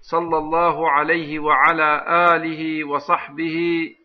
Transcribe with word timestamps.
صلى 0.00 0.38
الله 0.38 0.90
عليه 0.90 1.38
وعلى 1.38 2.04
آله 2.34 2.84
وصحبه 2.84 3.56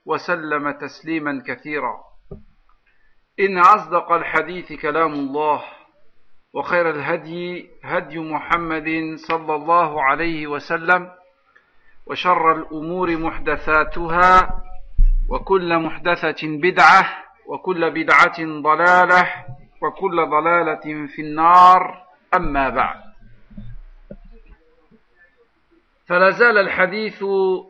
وسلم 0.05 0.71
تسليما 0.71 1.43
كثيرا. 1.47 1.99
إن 3.39 3.57
أصدق 3.57 4.11
الحديث 4.11 4.73
كلام 4.73 5.13
الله 5.13 5.61
وخير 6.53 6.89
الهدي 6.89 7.69
هدي 7.83 8.19
محمد 8.19 9.15
صلى 9.15 9.55
الله 9.55 10.03
عليه 10.03 10.47
وسلم 10.47 11.11
وشر 12.05 12.51
الأمور 12.51 13.17
محدثاتها 13.17 14.61
وكل 15.29 15.79
محدثة 15.79 16.41
بدعة 16.43 17.09
وكل 17.47 17.91
بدعة 17.91 18.37
ضلالة 18.39 19.33
وكل 19.81 20.25
ضلالة 20.25 21.07
في 21.07 21.21
النار 21.21 22.03
أما 22.35 22.69
بعد. 22.69 23.10
فلا 26.11 26.31
زال 26.31 26.57
الحديث 26.57 27.23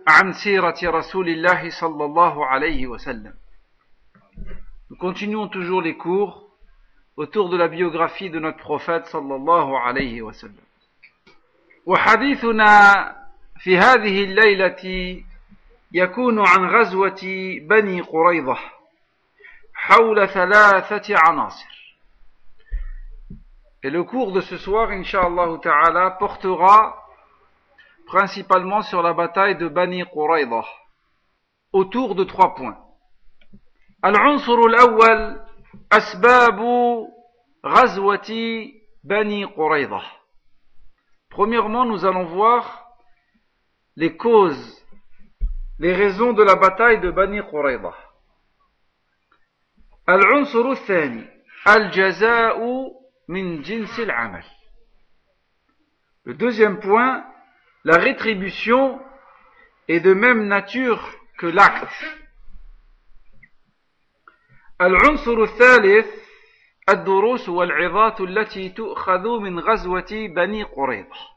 عن 0.08 0.34
سيرة 0.34 0.76
رسول 0.84 1.30
الله 1.30 1.70
صلى 1.70 2.06
الله 2.06 2.46
عليه 2.46 2.88
وسلم. 2.88 3.34
Nous 4.90 4.98
continuons 4.98 5.48
toujours 5.48 5.84
les 5.84 5.96
cours 5.96 6.50
autour 7.18 7.50
de 7.50 7.58
la 7.58 7.68
biographie 7.68 8.32
de 8.32 8.40
notre 8.40 8.58
prophète 8.58 9.06
صلى 9.06 9.36
الله 9.36 9.80
عليه 9.80 10.22
وسلم 10.22 10.66
وحديثنا 11.86 13.16
في 13.60 13.78
هذه 13.78 14.24
الليلة 14.24 15.24
يكون 15.92 16.40
عن 16.40 16.66
غزوة 16.66 17.22
بني 17.62 18.02
قريظة 18.02 18.58
حول 19.74 20.28
ثلاثة 20.28 21.16
عناصر 21.18 21.98
Et 23.84 23.92
le 23.92 24.04
cours 24.04 24.32
de 24.32 24.42
ce 24.42 24.58
soir, 24.58 24.90
Inch'Allah 24.90 25.60
Ta'ala, 25.62 26.12
portera 26.12 27.02
principalement 28.11 28.83
sur 28.83 29.03
la 29.03 29.13
bataille 29.13 29.57
de 29.57 29.69
Bani 29.69 30.05
Qurayza, 30.05 30.65
autour 31.73 32.15
de 32.15 32.25
trois 32.25 32.55
points. 32.55 32.79
العنصر 34.05 34.59
الأول 34.59 35.41
أسباب 35.93 36.61
غزوة 37.67 38.31
بني 39.05 39.45
قريظة. 39.45 40.03
Premièrement, 41.31 41.85
nous 41.85 42.05
allons 42.05 42.27
voir 42.27 42.87
les 43.97 44.17
causes, 44.17 44.85
les 45.79 45.93
raisons 45.93 46.33
de 46.33 46.43
la 46.43 46.55
bataille 46.55 47.01
de 47.01 47.11
Bani 47.11 47.41
Qurayza. 47.51 47.95
العنصر 50.09 50.71
الثاني 50.71 51.27
الجزاء 51.69 52.59
من 53.29 53.63
جنس 53.63 54.01
العمل. 54.01 54.45
Le 56.25 56.35
deuxième 56.35 56.81
point, 56.81 57.25
la 57.85 57.99
rétribution 57.99 59.01
est 59.89 60.01
de 60.01 60.15
même 60.15 60.47
nature 60.47 61.01
que 61.39 61.47
l'acte. 61.47 62.05
العنصر 64.81 65.43
الثالث 65.43 66.07
الدروس 66.89 67.49
والعظات 67.49 68.21
التي 68.21 68.69
تؤخذ 68.69 69.41
من 69.41 69.61
غزوة 69.61 70.29
بني 70.37 70.63
قريظة. 70.63 71.37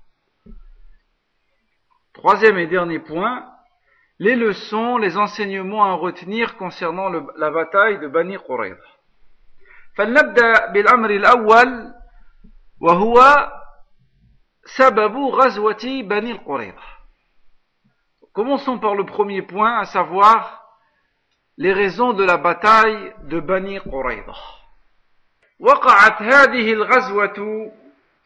Troisième 2.14 2.58
et 2.58 2.68
dernier 2.68 3.00
point, 3.00 3.50
les 4.20 4.36
leçons, 4.36 4.98
les 4.98 5.18
enseignements 5.18 5.86
à 5.86 5.94
retenir 5.94 6.58
concernant 6.58 7.10
le, 7.10 7.24
la 7.38 7.50
bataille 7.50 8.00
de 8.00 8.08
Bani 8.08 8.38
Qurayza. 8.38 9.00
فلنبدأ 9.96 10.66
بالأمر 10.66 11.10
الأول 11.10 11.94
وهو 12.82 13.50
سبب 14.66 15.16
غزوة 15.18 16.02
بني 16.04 16.32
القريظة. 16.32 17.00
Commençons 18.34 18.78
par 18.78 18.96
le 18.96 19.06
premier 19.06 19.42
point, 19.42 19.80
à 19.80 19.86
savoir 19.86 20.64
les 21.58 21.74
raisons 21.74 22.14
de 22.14 22.24
la 22.24 22.38
bataille 22.38 23.14
de 23.24 23.40
Bani 23.40 23.80
Qurayza. 23.82 24.34
وقعت 25.60 26.22
هذه 26.22 26.74
الغزوة 26.74 27.72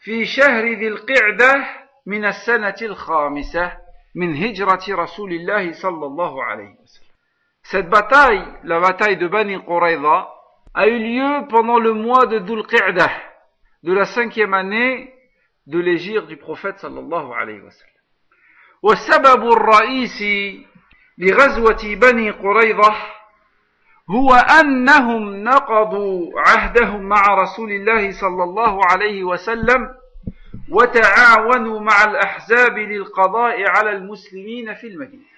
في 0.04 0.26
شهر 0.26 0.66
ذي 0.66 0.88
القعدة 0.88 1.66
من 2.06 2.26
السنة 2.26 2.76
الخامسة 2.82 3.78
من 4.16 4.36
هجرة 4.36 4.84
رسول 4.90 5.32
الله 5.34 5.74
صلى 5.74 6.06
الله 6.06 6.44
عليه 6.44 6.76
وسلم. 6.84 7.14
Cette 7.64 7.90
bataille, 7.90 8.46
la 8.66 8.80
bataille 8.80 9.18
de 9.18 9.28
Bani 9.28 9.58
Qurayza, 9.66 10.30
a 10.76 10.88
eu 10.88 11.00
lieu 11.00 11.48
pendant 11.50 11.80
le 11.80 11.94
mois 11.94 12.26
de 12.26 12.40
Dhul 12.40 12.68
Qa'dah, 12.68 13.12
de 13.84 13.94
la 13.94 14.06
cinquième 14.06 14.54
année 14.54 15.14
de 15.68 15.80
l'égir 15.80 16.28
du 16.28 16.38
prophète 16.38 16.80
sallallahu 16.80 17.34
alayhi 17.34 17.62
wa 17.62 17.72
sallam. 17.72 17.94
والسبب 18.84 19.52
الرئيسي 19.52 20.66
لغزوة 21.18 21.96
بني 21.96 22.32
قريظة 22.32 22.96
هو 24.10 24.34
أنهم 24.34 25.44
نقضوا 25.44 26.40
عهدهم 26.40 27.02
مع 27.02 27.22
رسول 27.28 27.72
الله 27.72 28.12
صلى 28.12 28.44
الله 28.44 28.80
عليه 28.92 29.24
وسلم 29.24 29.90
وتعاونوا 30.70 31.80
مع 31.80 32.04
الأحزاب 32.04 32.78
للقضاء 32.78 33.70
على 33.70 33.92
المسلمين 33.92 34.74
في 34.74 34.88
المدينة. 34.88 35.34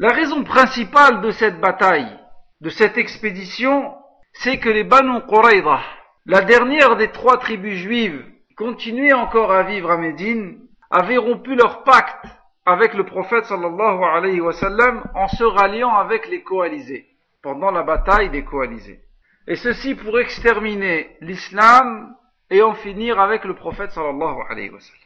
La 0.00 0.08
raison 0.08 0.44
principale 0.44 1.20
de 1.20 1.30
cette 1.30 1.60
bataille, 1.60 2.18
de 2.60 2.70
cette 2.70 2.98
expédition, 2.98 3.94
c'est 4.32 4.58
que 4.58 4.68
les 4.68 4.84
Banu 4.84 5.20
Qurayza, 5.28 5.80
la 6.26 6.40
dernière 6.42 6.96
des 6.96 7.10
trois 7.12 7.38
tribus 7.38 7.78
juives, 7.78 8.24
continuaient 8.56 9.12
encore 9.12 9.52
à 9.52 9.62
vivre 9.62 9.90
à 9.90 9.96
Médine, 9.96 10.60
avaient 10.90 11.16
rompu 11.16 11.54
leur 11.54 11.84
pacte 11.84 12.24
avec 12.64 12.94
le 12.94 13.04
prophète 13.04 13.44
sallallahu 13.44 14.04
alayhi 14.04 14.40
wa 14.40 14.52
sallam 14.52 15.04
en 15.14 15.28
se 15.28 15.44
ralliant 15.44 15.94
avec 15.96 16.28
les 16.28 16.42
coalisés, 16.42 17.06
pendant 17.42 17.70
la 17.70 17.82
bataille 17.82 18.30
des 18.30 18.44
coalisés. 18.44 19.00
Et 19.46 19.56
ceci 19.56 19.94
pour 19.94 20.18
exterminer 20.18 21.16
l'islam 21.20 22.14
et 22.50 22.62
en 22.62 22.74
finir 22.74 23.20
avec 23.20 23.44
le 23.44 23.54
prophète 23.54 23.92
sallallahu 23.92 24.38
alayhi 24.50 24.70
wa 24.70 24.80
sallam. 24.80 25.02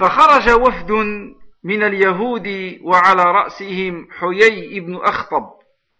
فخرج 0.00 0.50
وفد 0.50 0.90
من 1.64 1.82
اليهود 1.82 2.48
وعلى 2.82 3.22
رأسهم 3.22 4.08
حيي 4.18 4.78
ابن 4.78 4.96
أخطب 4.96 5.50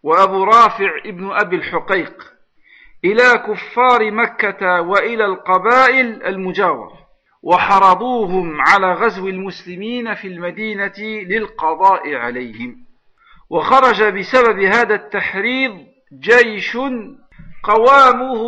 وأبو 0.03 0.45
رافع 0.45 0.91
ابن 1.07 1.31
أبي 1.31 1.57
الحقيق 1.57 2.33
إلى 3.06 3.38
كفار 3.48 4.12
مكة 4.12 4.82
وإلى 4.82 5.26
القبائل 5.26 6.24
المجاورة 6.24 7.06
وحرضوهم 7.44 8.62
على 8.62 8.94
غزو 8.94 9.28
المسلمين 9.28 10.16
في 10.16 10.28
المدينة 10.28 10.94
للقضاء 11.00 12.16
عليهم. 12.16 12.86
وخرج 13.50 14.04
بسبب 14.04 14.60
هذا 14.60 14.96
التحريض 14.96 15.86
جيش 16.14 16.78
قوامه 17.64 18.42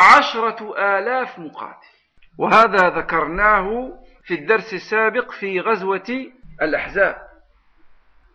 عشرة 0.00 0.74
آلاف 0.78 1.38
مقاتل. 1.38 1.94
وهذا 2.38 2.88
ذكرناه 2.90 3.92
في 4.24 4.34
الدرس 4.34 4.74
السابق 4.74 5.32
في 5.32 5.60
غزوة 5.60 6.26
الأحزاب. 6.62 7.16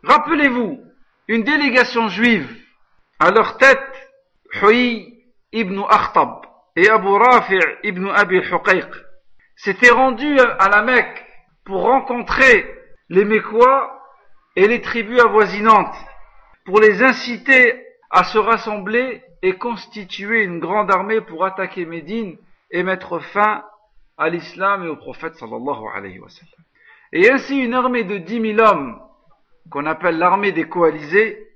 Rappelez-vous, 0.03 0.79
une 1.27 1.43
délégation 1.43 2.07
juive, 2.07 2.49
à 3.19 3.31
leur 3.31 3.57
tête, 3.57 4.09
Huy 4.61 5.18
ibn 5.51 5.81
Akhtab 5.89 6.45
et 6.75 6.89
Abu 6.89 7.09
Rafi' 7.09 7.59
ibn 7.83 8.07
Abi 8.07 8.37
Huqayq, 8.37 8.87
s'étaient 9.55 9.91
rendus 9.91 10.39
à 10.39 10.69
la 10.69 10.81
Mecque 10.83 11.25
pour 11.65 11.81
rencontrer 11.81 12.65
les 13.09 13.25
Mécois 13.25 14.01
et 14.55 14.67
les 14.67 14.81
tribus 14.81 15.19
avoisinantes, 15.19 15.95
pour 16.65 16.79
les 16.79 17.03
inciter 17.03 17.85
à 18.09 18.23
se 18.23 18.37
rassembler 18.37 19.21
et 19.41 19.53
constituer 19.53 20.43
une 20.43 20.59
grande 20.59 20.91
armée 20.91 21.21
pour 21.21 21.45
attaquer 21.45 21.85
Médine 21.85 22.37
et 22.71 22.83
mettre 22.83 23.19
fin 23.19 23.63
à 24.17 24.29
l'islam 24.29 24.83
et 24.83 24.89
au 24.89 24.95
prophète 24.95 25.35
sallallahu 25.35 25.83
alayhi 25.95 26.19
wa 26.19 26.29
sallam. 26.29 26.65
Et 27.13 27.31
ainsi 27.31 27.57
une 27.57 27.73
armée 27.73 28.03
de 28.03 28.17
dix 28.17 28.39
mille 28.39 28.59
hommes, 28.59 28.99
qu'on 29.71 29.85
appelle 29.85 30.17
l'armée 30.17 30.51
des 30.51 30.67
coalisés, 30.67 31.47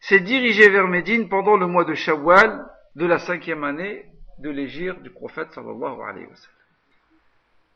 s'est 0.00 0.20
dirigée 0.20 0.68
vers 0.68 0.88
Médine 0.88 1.28
pendant 1.28 1.56
le 1.56 1.66
mois 1.66 1.84
de 1.84 1.94
Shawwal 1.94 2.66
de 2.94 3.06
la 3.06 3.18
cinquième 3.18 3.64
année 3.64 4.04
de 4.38 4.50
l'égir 4.50 5.00
du 5.00 5.10
prophète 5.10 5.52
sallallahu 5.52 6.02
alayhi 6.02 6.26
wa 6.26 6.36
sallam. 6.36 6.62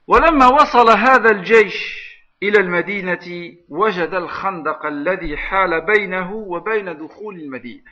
ولما 0.09 0.47
وصل 0.47 0.91
هذا 0.91 1.31
الجيش 1.31 2.07
إلى 2.43 2.61
المدينة 2.61 3.57
وجد 3.69 4.15
الخندق 4.15 4.87
الذي 4.87 5.37
حال 5.37 5.81
بينه 5.81 6.33
وبين 6.33 6.99
دخول 6.99 7.37
المدينة 7.37 7.91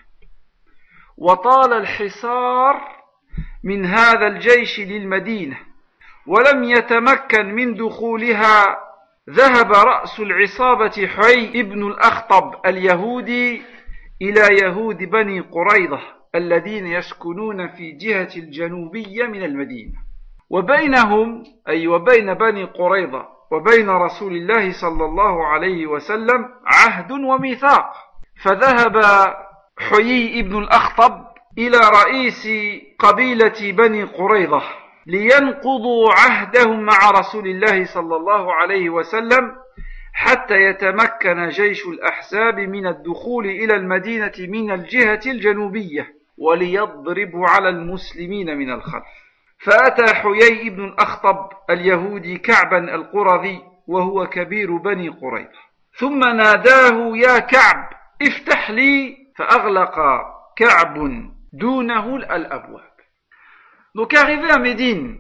وطال 1.18 1.72
الحصار 1.72 3.04
من 3.64 3.86
هذا 3.86 4.26
الجيش 4.26 4.80
للمدينة 4.80 5.58
ولم 6.26 6.64
يتمكن 6.64 7.46
من 7.54 7.74
دخولها 7.74 8.78
ذهب 9.30 9.72
رأس 9.72 10.20
العصابة 10.20 11.06
حي 11.06 11.60
ابن 11.60 11.86
الأخطب 11.86 12.66
اليهودي 12.66 13.62
إلى 14.22 14.56
يهود 14.62 14.96
بني 14.98 15.40
قريظة 15.40 16.00
الذين 16.34 16.86
يسكنون 16.86 17.68
في 17.68 17.92
جهة 17.92 18.28
الجنوبية 18.36 19.26
من 19.26 19.42
المدينة. 19.44 19.92
وبينهم 20.50 21.44
أي 21.68 21.86
وبين 21.86 22.34
بني 22.34 22.64
قريظة 22.64 23.28
وبين 23.50 23.90
رسول 23.90 24.36
الله 24.36 24.72
صلى 24.72 25.04
الله 25.04 25.46
عليه 25.46 25.86
وسلم 25.86 26.48
عهد 26.66 27.10
وميثاق. 27.12 27.92
فذهب 28.42 29.00
حيي 29.78 30.40
ابن 30.40 30.58
الأخطب 30.58 31.24
إلى 31.58 31.78
رئيس 31.78 32.48
قبيلة 32.98 33.72
بني 33.72 34.02
قريظة 34.02 34.62
لينقضوا 35.06 36.12
عهدهم 36.12 36.80
مع 36.80 37.10
رسول 37.10 37.46
الله 37.46 37.84
صلى 37.84 38.16
الله 38.16 38.52
عليه 38.54 38.90
وسلم 38.90 39.56
حتى 40.12 40.54
يتمكن 40.54 41.48
جيش 41.48 41.86
الأحزاب 41.86 42.60
من 42.60 42.86
الدخول 42.86 43.46
إلى 43.46 43.74
المدينة 43.76 44.32
من 44.38 44.70
الجهة 44.70 45.20
الجنوبية. 45.26 46.14
وليضربوا 46.38 47.46
على 47.48 47.68
المسلمين 47.68 48.56
من 48.56 48.72
الخلف 48.72 49.04
فأتى 49.64 50.14
حيي 50.14 50.70
بن 50.70 50.84
الأخطب 50.84 51.48
اليهودي 51.70 52.38
كعبا 52.38 52.94
القرظي 52.94 53.60
وهو 53.86 54.26
كبير 54.26 54.76
بني 54.76 55.08
قريظة 55.08 55.64
ثم 55.98 56.18
ناداه 56.18 57.16
يا 57.16 57.38
كعب 57.38 57.90
افتح 58.22 58.70
لي 58.70 59.16
فأغلق 59.36 59.96
كعب 60.56 60.94
دونه 61.52 62.16
الأبواب 62.16 62.94
Donc 63.96 64.12
arrivé 64.12 64.50
à 64.50 64.58
Médine, 64.58 65.18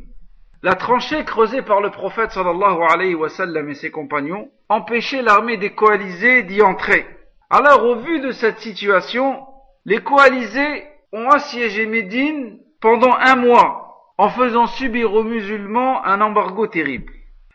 la 0.60 0.74
tranchée 0.74 1.24
creusée 1.24 1.62
par 1.62 1.80
le 1.80 1.90
prophète 1.90 2.32
sallallahu 2.32 2.82
alayhi 2.90 3.14
wa 3.14 3.28
sallam 3.28 3.68
et 3.68 3.74
ses 3.74 3.92
compagnons 3.92 4.50
empêchait 4.68 5.22
l'armée 5.22 5.58
des 5.58 5.70
coalisés 5.74 6.42
d'y 6.42 6.60
entrer. 6.60 7.06
Alors 7.50 7.84
au 7.84 7.96
vu 8.00 8.18
de 8.20 8.32
cette 8.32 8.58
situation, 8.58 9.46
les 9.84 10.02
coalisés 10.02 10.84
ont 11.14 11.30
assiégé 11.30 11.86
Médine 11.86 12.58
pendant 12.80 13.14
un 13.14 13.36
mois 13.36 14.12
en 14.18 14.28
faisant 14.28 14.66
subir 14.66 15.14
aux 15.14 15.22
musulmans 15.22 16.04
un 16.04 16.20
embargo 16.20 16.66
terrible. 16.66 17.12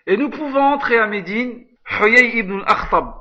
Et 0.07 0.15
nous 0.15 0.29
pouvons 0.29 0.61
entrer 0.61 0.97
à 0.97 1.07
Médine, 1.07 1.65
Huyay 1.99 2.37
ibn 2.37 2.61
al-Akhtab, 2.61 3.13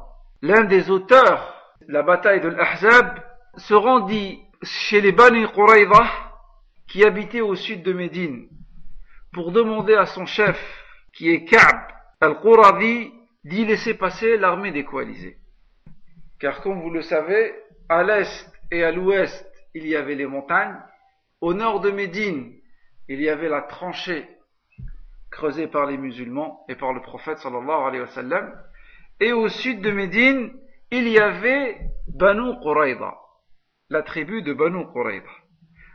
l'un 0.43 0.65
des 0.65 0.91
auteurs 0.91 1.75
de 1.87 1.93
la 1.93 2.03
bataille 2.03 2.41
de 2.41 2.49
l'Ahzab, 2.49 3.21
se 3.57 3.75
rendit 3.75 4.41
chez 4.63 5.01
les 5.01 5.13
Bani 5.13 5.47
Qurayza 5.53 6.05
qui 6.89 7.05
habitaient 7.05 7.41
au 7.41 7.57
sud 7.57 7.83
de 7.83 7.93
Médine 7.93 8.49
pour 9.33 9.51
demander 9.51 9.95
à 9.95 10.07
son 10.07 10.25
chef, 10.25 10.59
qui 11.13 11.31
est 11.31 11.45
Ka'b 11.45 11.79
al-Quradi, 12.21 13.13
d'y 13.45 13.65
laisser 13.65 13.95
passer 13.95 14.37
l'armée 14.37 14.71
des 14.71 14.85
coalisés. 14.85 15.37
Car 16.41 16.61
comme 16.61 16.81
vous 16.81 16.91
le 16.91 17.03
savez, 17.03 17.55
à 17.89 18.03
l'est 18.03 18.53
et 18.71 18.85
à 18.85 18.93
l'ouest, 18.93 19.49
il 19.79 19.87
y 19.87 19.95
avait 19.95 20.17
les 20.17 20.27
montagnes. 20.27 20.77
Au 21.41 21.55
nord 21.55 21.79
de 21.81 21.93
Médine, 21.93 22.53
il 23.09 23.21
y 23.21 23.29
avait 23.29 23.49
la 23.49 23.63
tranchée 23.63 24.27
creusée 25.31 25.69
par 25.69 25.87
les 25.87 25.97
musulmans 25.97 26.65
et 26.69 26.75
par 26.75 26.93
le 26.93 27.01
prophète 27.01 27.39
sallallahu 27.39 27.87
alayhi 27.87 28.01
wa 28.01 28.09
sallam. 28.09 28.53
Et 29.21 29.33
au 29.33 29.49
sud 29.49 29.81
de 29.81 29.93
Médine, 29.93 30.53
il 30.91 31.07
y 31.09 31.19
avait 31.19 31.79
Banu 32.09 32.59
Qurayda, 32.61 33.15
la 33.89 34.03
tribu 34.03 34.43
de 34.43 34.53
Banu 34.53 34.85
Qurayda, 34.93 35.31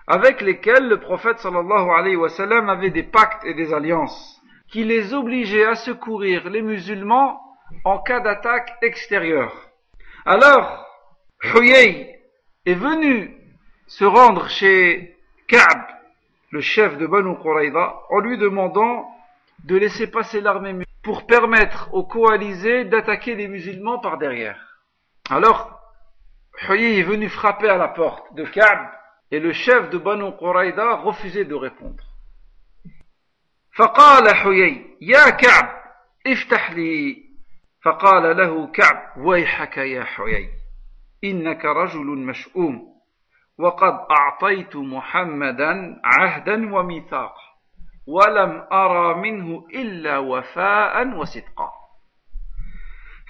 avec 0.07 0.39
lesquels 0.39 0.87
le 0.87 1.01
prophète 1.01 1.39
sallallahu 1.39 1.89
alayhi 1.89 2.15
wa 2.15 2.29
sallam 2.29 2.69
avait 2.69 2.91
des 2.91 3.03
pactes 3.03 3.43
et 3.43 3.53
des 3.53 3.73
alliances 3.73 4.41
qui 4.71 4.85
les 4.85 5.13
obligeaient 5.13 5.65
à 5.65 5.75
secourir 5.75 6.49
les 6.49 6.61
musulmans 6.61 7.41
en 7.83 7.99
cas 7.99 8.21
d'attaque 8.21 8.71
extérieure. 8.81 9.53
Alors, 10.25 10.87
Huyay 11.43 12.17
est 12.65 12.75
venu 12.75 13.42
se 13.92 14.04
rendre 14.04 14.48
chez 14.48 15.16
Ka'b, 15.46 15.80
le 16.50 16.60
chef 16.60 16.98
de 16.98 17.06
Banu 17.06 17.36
Qurayza, 17.36 18.00
en 18.10 18.20
lui 18.20 18.38
demandant 18.38 19.08
de 19.64 19.76
laisser 19.76 20.10
passer 20.10 20.40
l'armée 20.40 20.84
pour 21.02 21.26
permettre 21.26 21.92
aux 21.92 22.04
coalisés 22.04 22.84
d'attaquer 22.84 23.34
les 23.34 23.48
musulmans 23.48 23.98
par 23.98 24.18
derrière. 24.18 24.60
Alors, 25.30 25.80
Huyay 26.68 27.00
est 27.00 27.02
venu 27.02 27.28
frapper 27.28 27.68
à 27.68 27.76
la 27.76 27.88
porte 27.88 28.34
de 28.34 28.44
Ka'b 28.44 28.80
et 29.30 29.40
le 29.40 29.52
chef 29.52 29.90
de 29.90 29.98
Banu 29.98 30.32
Qurayza 30.38 30.96
refusait 30.96 31.44
de 31.44 31.54
répondre. 31.54 32.04
فقال 33.78 34.34
حيي 34.34 34.96
يا 35.00 35.30
كعب 35.30 35.68
افتح 36.26 36.70
لي 36.70 37.24
فقال 37.84 38.36
له 38.36 38.66
كعب 38.66 39.12
ويحك 39.16 39.76
يا 39.76 40.04
حيي 40.04 40.50
إنك 41.24 41.64
رجل 41.64 42.06
مشؤوم 42.06 42.91
وقد 43.59 43.93
أعطيت 44.11 44.75
محمدا 44.75 46.01
عهدا 46.03 46.75
وميثاقا 46.75 47.43
ولم 48.07 48.67
أرى 48.71 49.13
منه 49.13 49.67
إلا 49.73 50.17
وفاء 50.17 51.07
وصدقا. 51.07 51.71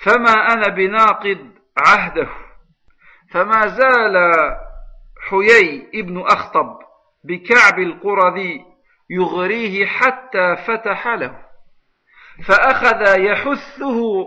فما 0.06 0.32
أنا 0.32 0.68
بناقض 0.68 1.52
عهده. 1.78 2.30
فما 3.32 3.68
زال 3.68 4.32
حيي 5.30 5.90
ابن 5.96 6.22
أخطب 6.22 6.80
بكعب 7.24 7.80
القرذي 7.80 8.66
يغريه 9.10 9.86
حتى 9.86 10.56
فتح 10.56 11.08
له. 11.08 11.46
فأخذ 12.48 13.20
يحثه 13.20 14.26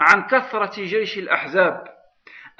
عن 0.00 0.22
كثرة 0.22 0.82
جيش 0.84 1.18
الأحزاب 1.18 1.84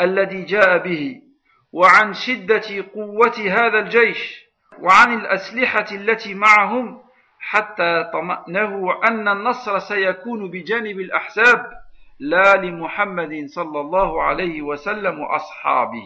الذي 0.00 0.42
جاء 0.42 0.78
به 0.78 1.22
وعن 1.72 2.12
شدة 2.12 2.86
قوة 2.94 3.38
هذا 3.38 3.78
الجيش 3.78 4.42
وعن 4.78 5.14
الأسلحة 5.14 5.86
التي 5.92 6.34
معهم 6.34 7.02
حتى 7.40 8.10
طمأنه 8.12 9.00
أن 9.04 9.28
النصر 9.28 9.78
سيكون 9.78 10.50
بجانب 10.50 11.00
الأحزاب 11.00 11.82
لا 12.20 12.56
لمحمد 12.56 13.46
صلى 13.46 13.80
الله 13.80 14.22
عليه 14.22 14.62
وسلم 14.62 15.20
وأصحابه. 15.20 16.04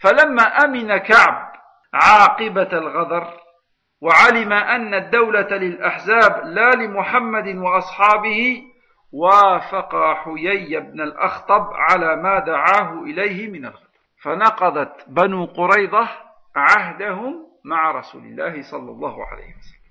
فلما 0.00 0.42
أمن 0.42 0.96
كعب 0.96 1.52
عاقبة 1.94 2.72
الغدر 2.72 3.26
وعلم 4.00 4.52
أن 4.52 4.94
الدولة 4.94 5.48
للأحزاب 5.56 6.44
لا 6.44 6.70
لمحمد 6.70 7.56
وأصحابه 7.56 8.62
وافق 9.12 10.14
حيي 10.14 10.80
بن 10.80 11.00
الأخطب 11.00 11.68
على 11.72 12.16
ما 12.16 12.38
دعاه 12.38 13.02
إليه 13.02 13.48
من 13.48 13.64
الغدر. 13.64 13.89
فنقضت 14.23 15.09
بنو 15.09 15.45
قريظة 15.45 16.09
عهدهم 16.55 17.47
مع 17.65 17.91
رسول 17.91 18.23
الله 18.25 18.61
صلى 18.61 18.91
الله 18.91 19.25
عليه 19.25 19.55
وسلم 19.57 19.85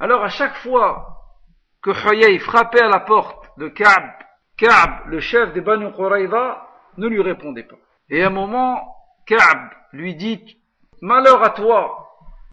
Alors 0.00 0.24
à 0.24 0.30
chaque 0.30 0.56
fois 0.56 1.22
que 1.80 1.90
Huyay 1.90 2.40
frappait 2.40 2.82
à 2.82 2.88
la 2.88 3.00
porte 3.00 3.56
de 3.56 3.68
Ka'b, 3.68 4.10
Ka'b, 4.56 5.06
le 5.06 5.20
chef 5.20 5.52
des 5.52 5.60
Banu 5.60 5.92
Qurayza, 5.92 6.66
ne 6.96 7.06
lui 7.06 7.22
répondait 7.22 7.62
pas. 7.62 7.76
Et 8.10 8.24
à 8.24 8.26
un 8.26 8.30
moment, 8.30 8.96
Ka'b 9.26 9.70
lui 9.92 10.16
dit, 10.16 10.58
Malheur 11.00 11.42
à 11.44 11.50
toi, 11.50 12.08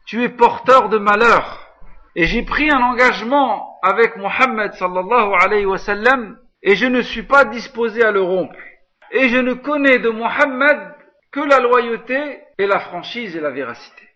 tu 0.05 0.23
es 0.23 0.29
porteur 0.29 0.89
de 0.89 0.97
malheur. 0.97 1.67
Et 2.15 2.25
j'ai 2.25 2.43
pris 2.43 2.69
un 2.69 2.81
engagement 2.81 3.79
avec 3.81 4.17
Mohammed 4.17 4.73
sallallahu 4.73 5.33
alayhi 5.39 5.65
wa 5.65 5.77
sallam, 5.77 6.37
et 6.63 6.75
je 6.75 6.85
ne 6.85 7.01
suis 7.01 7.23
pas 7.23 7.45
disposé 7.45 8.03
à 8.03 8.11
le 8.11 8.21
rompre. 8.21 8.57
Et 9.14 9.28
je 9.28 9.38
ne 9.38 9.54
connais 9.54 10.00
de 10.00 10.08
Mohammed 10.08 10.92
que 11.30 11.38
la 11.38 11.60
loyauté 11.60 12.40
et 12.58 12.66
la 12.66 12.80
franchise 12.80 13.36
et 13.36 13.40
la 13.40 13.50
véracité. 13.50 14.08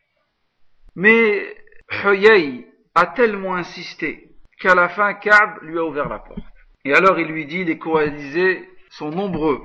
Mais 0.96 1.56
Huyay 2.02 2.66
a 2.96 3.06
tellement 3.06 3.54
insisté 3.54 4.32
qu'à 4.58 4.74
la 4.74 4.88
fin 4.88 5.14
Ka'b 5.14 5.62
lui 5.62 5.78
a 5.78 5.84
ouvert 5.84 6.08
la 6.08 6.18
porte. 6.18 6.42
Et 6.84 6.92
alors 6.94 7.16
il 7.20 7.28
lui 7.28 7.46
dit, 7.46 7.62
les 7.62 7.78
coalisés 7.78 8.68
sont 8.90 9.10
nombreux. 9.10 9.62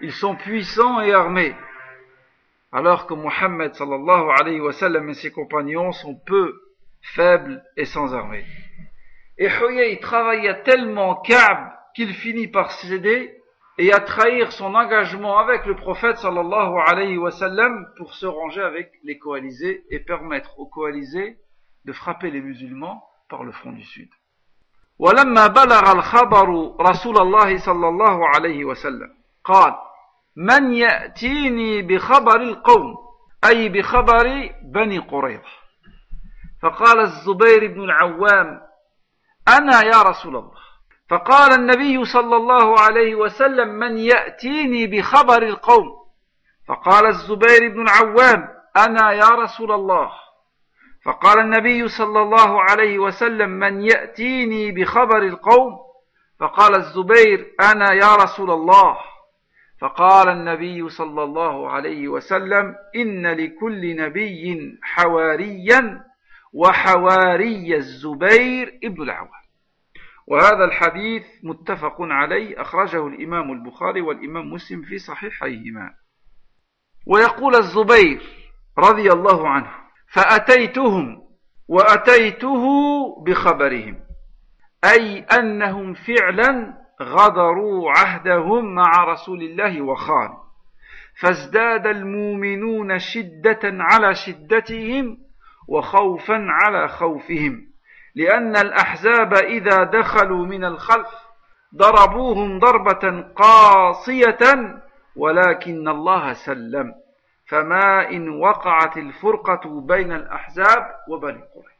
Ils 0.00 0.12
sont 0.12 0.34
puissants 0.34 1.00
et 1.00 1.12
armés. 1.12 1.54
Alors 2.72 3.06
que 3.06 3.14
Mohammed 3.14 3.74
sallallahu 3.74 4.30
alayhi 4.40 4.60
wa 4.60 4.72
sallam 4.72 5.08
et 5.08 5.14
ses 5.14 5.30
compagnons 5.30 5.92
sont 5.92 6.16
peu, 6.26 6.60
faibles 7.14 7.62
et 7.76 7.84
sans 7.84 8.12
armée. 8.12 8.44
Et 9.38 9.46
Huyay 9.46 10.00
travailla 10.00 10.54
tellement 10.54 11.14
Ka'b 11.14 11.70
qu'il 11.94 12.12
finit 12.12 12.48
par 12.48 12.72
céder 12.72 13.37
et 13.77 13.91
à 13.91 13.99
trahir 13.99 14.51
son 14.51 14.75
engagement 14.75 15.37
avec 15.39 15.65
le 15.65 15.75
prophète 15.75 16.17
sallallahu 16.17 16.75
alayhi 16.87 17.17
wa 17.17 17.31
sallam 17.31 17.87
pour 17.97 18.13
se 18.13 18.25
ranger 18.25 18.61
avec 18.61 18.91
les 19.03 19.17
coalisés 19.17 19.83
et 19.89 19.99
permettre 19.99 20.59
aux 20.59 20.67
coalisés 20.67 21.37
de 21.85 21.93
frapper 21.93 22.29
les 22.29 22.41
musulmans 22.41 23.03
par 23.29 23.43
le 23.43 23.51
front 23.51 23.71
du 23.71 23.83
sud. 23.83 24.09
ولما 24.99 25.47
بلغ 25.47 25.91
الخبر 25.91 26.75
رسول 26.81 27.17
الله 27.21 27.57
صلى 27.57 27.87
الله 27.87 28.27
عليه 28.27 28.65
وسلم 28.65 29.09
قال 29.43 29.73
من 30.35 30.73
يأتيني 30.73 31.81
بخبر 31.81 32.41
القوم 32.41 32.95
أي 33.45 33.69
بخبر 33.69 34.49
بني 34.63 34.99
قريظة 34.99 35.63
فقال 36.61 36.99
الزبير 36.99 37.73
بن 37.73 37.83
العوام 37.83 38.61
أنا 39.47 39.83
يا 39.83 40.01
رسول 40.01 40.35
الله 40.35 40.63
فقال 41.10 41.52
النبي 41.52 42.04
صلى 42.04 42.36
الله 42.36 42.80
عليه 42.80 43.14
وسلم 43.14 43.68
من 43.68 43.98
يأتيني 43.98 44.86
بخبر 44.86 45.42
القوم؟ 45.42 45.98
فقال 46.68 47.06
الزبير 47.06 47.68
بن 47.68 47.82
العوام 47.82 48.48
أنا 48.76 49.12
يا 49.12 49.28
رسول 49.28 49.72
الله. 49.72 50.10
فقال 51.04 51.38
النبي 51.38 51.88
صلى 51.88 52.22
الله 52.22 52.62
عليه 52.62 52.98
وسلم 52.98 53.50
من 53.50 53.82
يأتيني 53.82 54.72
بخبر 54.72 55.22
القوم؟ 55.22 55.78
فقال 56.40 56.76
الزبير 56.76 57.54
أنا 57.60 57.92
يا 57.92 58.14
رسول 58.14 58.50
الله. 58.50 58.96
فقال 59.80 60.28
النبي 60.28 60.88
صلى 60.88 61.22
الله 61.22 61.70
عليه 61.70 62.08
وسلم 62.08 62.74
إن 62.96 63.26
لكل 63.26 63.96
نبي 63.96 64.78
حواريا 64.82 66.04
وحواري 66.52 67.76
الزبير 67.76 68.78
ابن 68.84 69.02
العوام. 69.02 69.47
وهذا 70.30 70.64
الحديث 70.64 71.24
متفق 71.42 71.96
عليه 72.00 72.60
أخرجه 72.60 73.06
الإمام 73.06 73.52
البخاري 73.52 74.00
والإمام 74.00 74.52
مسلم 74.52 74.82
في 74.82 74.98
صحيحيهما. 74.98 75.90
ويقول 77.06 77.56
الزبير 77.56 78.22
رضي 78.78 79.12
الله 79.12 79.48
عنه 79.48 79.70
فأتيتهم 80.12 81.22
وأتيته 81.68 82.64
بخبرهم 83.26 84.00
أي 84.84 85.18
أنهم 85.20 85.94
فعلا 85.94 86.74
غدروا 87.02 87.90
عهدهم 87.90 88.74
مع 88.74 89.04
رسول 89.04 89.42
الله 89.42 89.82
وخان 89.82 90.28
فازداد 91.20 91.86
المؤمنون 91.86 92.98
شدة 92.98 93.60
على 93.64 94.14
شدتهم 94.14 95.18
وخوفا 95.68 96.46
على 96.48 96.88
خوفهم. 96.88 97.68
لأن 98.18 98.56
الأحزاب 98.56 99.34
إذا 99.34 99.84
دخلوا 99.84 100.46
من 100.46 100.64
الخلف 100.64 101.08
ضربوهم 101.76 102.58
ضربة 102.58 103.20
قاصية 103.36 104.38
ولكن 105.16 105.88
الله 105.88 106.32
سلم 106.32 106.94
فما 107.48 108.10
إن 108.10 108.28
وقعت 108.28 108.96
الفرقة 108.96 109.80
بين 109.80 110.12
الأحزاب 110.12 110.94
وبني 111.08 111.42
قريظة 111.54 111.78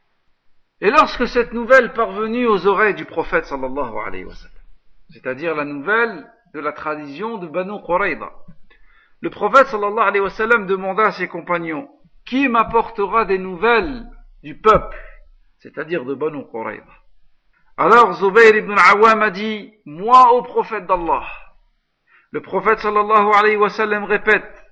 Et 0.81 0.91
lorsque 0.91 1.27
cette 1.27 1.51
nouvelle 1.51 1.91
parvenue 1.91 2.47
aux 2.47 2.65
oreilles 2.65 2.93
du 2.93 3.03
prophète 3.03 3.43
sallallahu 3.43 3.97
alayhi 4.07 4.23
wa 4.23 4.33
sallam, 4.33 4.63
c'est-à-dire 5.09 5.53
la 5.53 5.65
nouvelle 5.65 6.25
de 6.53 6.61
la 6.61 6.71
tradition 6.71 7.37
de 7.37 7.47
Banu 7.47 7.83
Qurayza, 7.85 8.29
le 9.19 9.29
prophète 9.29 9.67
sallallahu 9.67 10.07
alayhi 10.07 10.23
wa 10.23 10.29
sallam 10.29 10.67
demanda 10.67 11.07
à 11.07 11.11
ses 11.11 11.27
compagnons, 11.27 11.89
qui 12.25 12.47
m'apportera 12.47 13.25
des 13.25 13.37
nouvelles 13.37 14.05
du 14.41 14.57
peuple 14.57 14.95
c'est-à-dire 15.59 16.05
de 16.05 16.13
Banu 16.13 16.45
Qurayza. 16.51 16.83
Alors 17.77 18.13
Zubayr 18.13 18.55
ibn 18.55 18.75
Awam 18.77 19.21
a 19.21 19.29
dit, 19.29 19.73
moi 19.85 20.33
au 20.33 20.41
prophète 20.41 20.85
d'Allah. 20.85 21.23
Le 22.31 22.41
prophète 22.41 22.79
sallallahu 22.79 23.31
alayhi 23.33 23.55
wa 23.55 23.69
sallam 23.69 24.03
répète, 24.03 24.65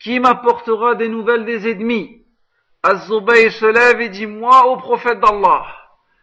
qui 0.00 0.20
m'apportera 0.20 0.94
des 0.94 1.08
nouvelles 1.08 1.44
des 1.44 1.70
ennemis? 1.70 2.24
Az-Zubayr 2.82 3.50
se 3.50 3.66
lève 3.66 4.00
et 4.00 4.08
dit, 4.08 4.26
moi 4.26 4.66
au 4.66 4.76
prophète 4.76 5.20
d'Allah. 5.20 5.66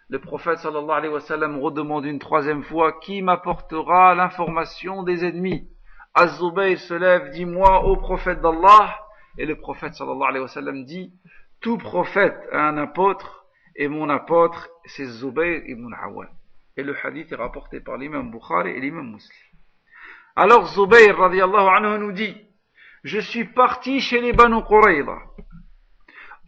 Le 0.10 0.19
prophète 0.19 0.60
sallallahu 0.60 0.98
alayhi 0.98 1.13
wa 1.13 1.22
sallam 1.22 1.60
redemande 1.60 2.05
une 2.05 2.19
troisième 2.19 2.63
fois, 2.63 2.93
qui 3.00 3.22
m'apportera 3.22 4.13
l'information 4.15 5.03
des 5.03 5.25
ennemis? 5.25 5.67
Az-Zubayr 6.13 6.77
se 6.77 6.93
lève, 6.93 7.31
dit, 7.31 7.45
moi 7.45 7.84
au 7.86 7.98
prophète 7.98 8.41
d'Allah. 8.41 8.98
Et 9.38 9.45
le 9.45 9.57
prophète 9.57 9.95
sallallahu 9.95 10.29
alayhi 10.29 10.43
wa 10.43 10.48
sallam 10.48 10.86
dit, 10.86 11.12
tout 11.62 11.77
prophète 11.77 12.38
a 12.51 12.67
un 12.67 12.77
apôtre, 12.77 13.44
et 13.75 13.88
mon 13.88 14.10
apôtre, 14.10 14.70
c'est 14.86 15.05
Zubayr 15.05 15.63
ibn 15.67 15.94
Awan. 15.94 16.29
Et 16.77 16.84
le 16.84 16.96
hadith 17.03 17.32
est 17.32 17.36
rapporté 17.36 17.79
par 17.79 17.98
l'imam 17.98 18.32
Bukhari 18.32 18.72
et 18.72 18.79
l'imam 18.79 19.12
Muslim. 19.12 19.50
Alors 20.36 20.67
Zubayr 20.67 21.17
radiallahu 21.17 21.67
anhu 21.67 22.00
nous 22.00 22.12
dit, 22.12 22.36
je 23.03 23.20
suis 23.20 23.46
parti 23.46 24.00
chez 24.00 24.20
les 24.20 24.34
Banu 24.34 24.63
Qurayza, 24.63 25.20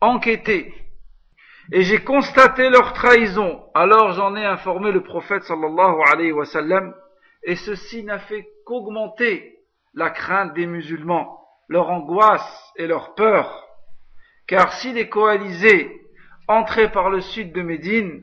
enquêté, 0.02 0.74
et 1.72 1.84
j'ai 1.84 2.04
constaté 2.04 2.70
leur 2.70 2.94
trahison. 2.94 3.70
Alors 3.74 4.14
j'en 4.14 4.36
ai 4.36 4.46
informé 4.46 4.92
le 4.92 5.04
prophète 5.04 5.44
sallallahu 5.44 6.02
alayhi 6.12 6.32
wa 6.32 6.46
sallam, 6.46 6.94
et 7.44 7.56
ceci 7.56 8.04
n'a 8.04 8.20
fait 8.20 8.48
qu'augmenter 8.66 9.60
la 9.94 10.10
crainte 10.10 10.54
des 10.54 10.66
musulmans, 10.66 11.42
leur 11.68 11.90
angoisse 11.90 12.74
et 12.76 12.88
leur 12.88 13.16
peur. 13.16 13.68
Car 14.48 14.74
si 14.74 14.94
les 14.94 15.10
coalisés 15.10 16.07
entraient 16.49 16.91
par 16.91 17.11
le 17.11 17.21
sud 17.21 17.53
de 17.53 17.63
Médine, 17.63 18.23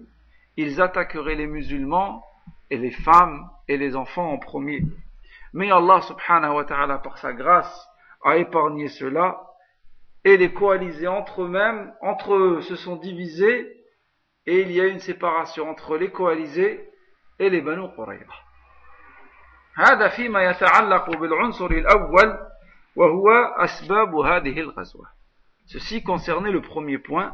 ils 0.57 0.81
attaqueraient 0.81 1.35
les 1.35 1.47
musulmans 1.47 2.23
et 2.69 2.77
les 2.77 2.91
femmes 2.91 3.49
et 3.67 3.77
les 3.77 3.95
enfants 3.95 4.31
en 4.31 4.37
premier. 4.37 4.81
Mais 5.53 5.71
Allah 5.71 6.01
subhanahu 6.01 6.55
wa 6.55 6.65
ta'ala 6.65 6.99
par 6.99 7.17
sa 7.17 7.33
grâce 7.33 7.87
a 8.23 8.37
épargné 8.37 8.87
cela 8.87 9.41
et 10.23 10.37
les 10.37 10.53
coalisés 10.53 11.07
entre 11.07 11.43
eux-mêmes, 11.43 11.93
entre 12.01 12.35
eux 12.35 12.61
se 12.61 12.75
sont 12.75 12.97
divisés 12.97 13.67
et 14.45 14.61
il 14.61 14.71
y 14.71 14.81
a 14.81 14.87
une 14.87 14.99
séparation 14.99 15.69
entre 15.69 15.97
les 15.97 16.11
coalisés 16.11 16.89
et 17.39 17.49
les 17.49 17.61
Banu 17.61 17.87
Qurayza. 17.95 18.33
هذا 19.75 20.07
فيما 20.07 20.43
يتعلق 20.43 21.09
بالعنصر 21.09 21.71
الأول 21.71 22.37
وهو 22.95 23.29
أسباب 23.57 24.15
هذه 24.15 24.59
الغزوة. 24.59 25.07
Ceci 25.67 26.03
concernait 26.03 26.51
le 26.51 26.61
premier 26.61 26.97
point 26.97 27.33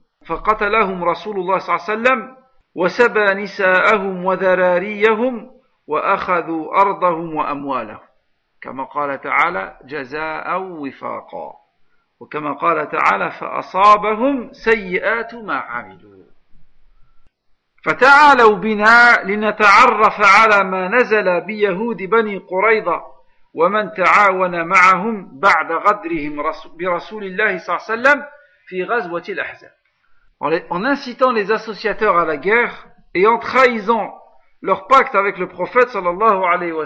فقتلهم 0.25 1.03
رسول 1.03 1.39
الله 1.39 1.57
صلى 1.57 1.75
الله 1.75 1.89
عليه 1.89 2.01
وسلم 2.01 2.35
وسبى 2.75 3.33
نساءهم 3.43 4.25
وذراريهم 4.25 5.51
وأخذوا 5.87 6.81
أرضهم 6.81 7.35
وأموالهم. 7.35 7.99
كما 8.61 8.83
قال 8.83 9.21
تعالى 9.21 9.77
جزاء 9.85 10.61
وفاقا. 10.61 11.53
وكما 12.19 12.53
قال 12.53 12.89
تعالى 12.89 13.31
فأصابهم 13.31 14.53
سيئات 14.53 15.33
ما 15.33 15.55
عملوا. 15.55 16.21
فتعالوا 17.85 18.55
بنا 18.55 19.23
لنتعرف 19.23 20.21
على 20.37 20.69
ما 20.69 20.87
نزل 20.87 21.41
بيهود 21.41 21.97
بني 21.97 22.37
قريظة 22.37 23.03
ومن 23.53 23.91
تعاون 23.93 24.67
معهم 24.67 25.39
بعد 25.39 25.71
غدرهم 25.71 26.43
برسول 26.79 27.23
الله 27.23 27.57
صلى 27.57 27.75
الله 27.75 27.87
عليه 27.89 28.01
وسلم 28.01 28.23
في 28.67 28.83
غزوة 28.83 29.23
الأحزاب. 29.29 29.80
En, 30.41 30.83
incitant 30.83 31.31
les 31.31 31.51
associateurs 31.51 32.17
à 32.17 32.25
la 32.25 32.37
guerre 32.37 32.87
et 33.13 33.27
en 33.27 33.37
trahissant 33.37 34.17
leur 34.61 34.87
pacte 34.87 35.15
avec 35.15 35.37
le 35.37 35.47
prophète 35.47 35.89
sallallahu 35.89 36.43
alayhi 36.43 36.71
wa 36.71 36.85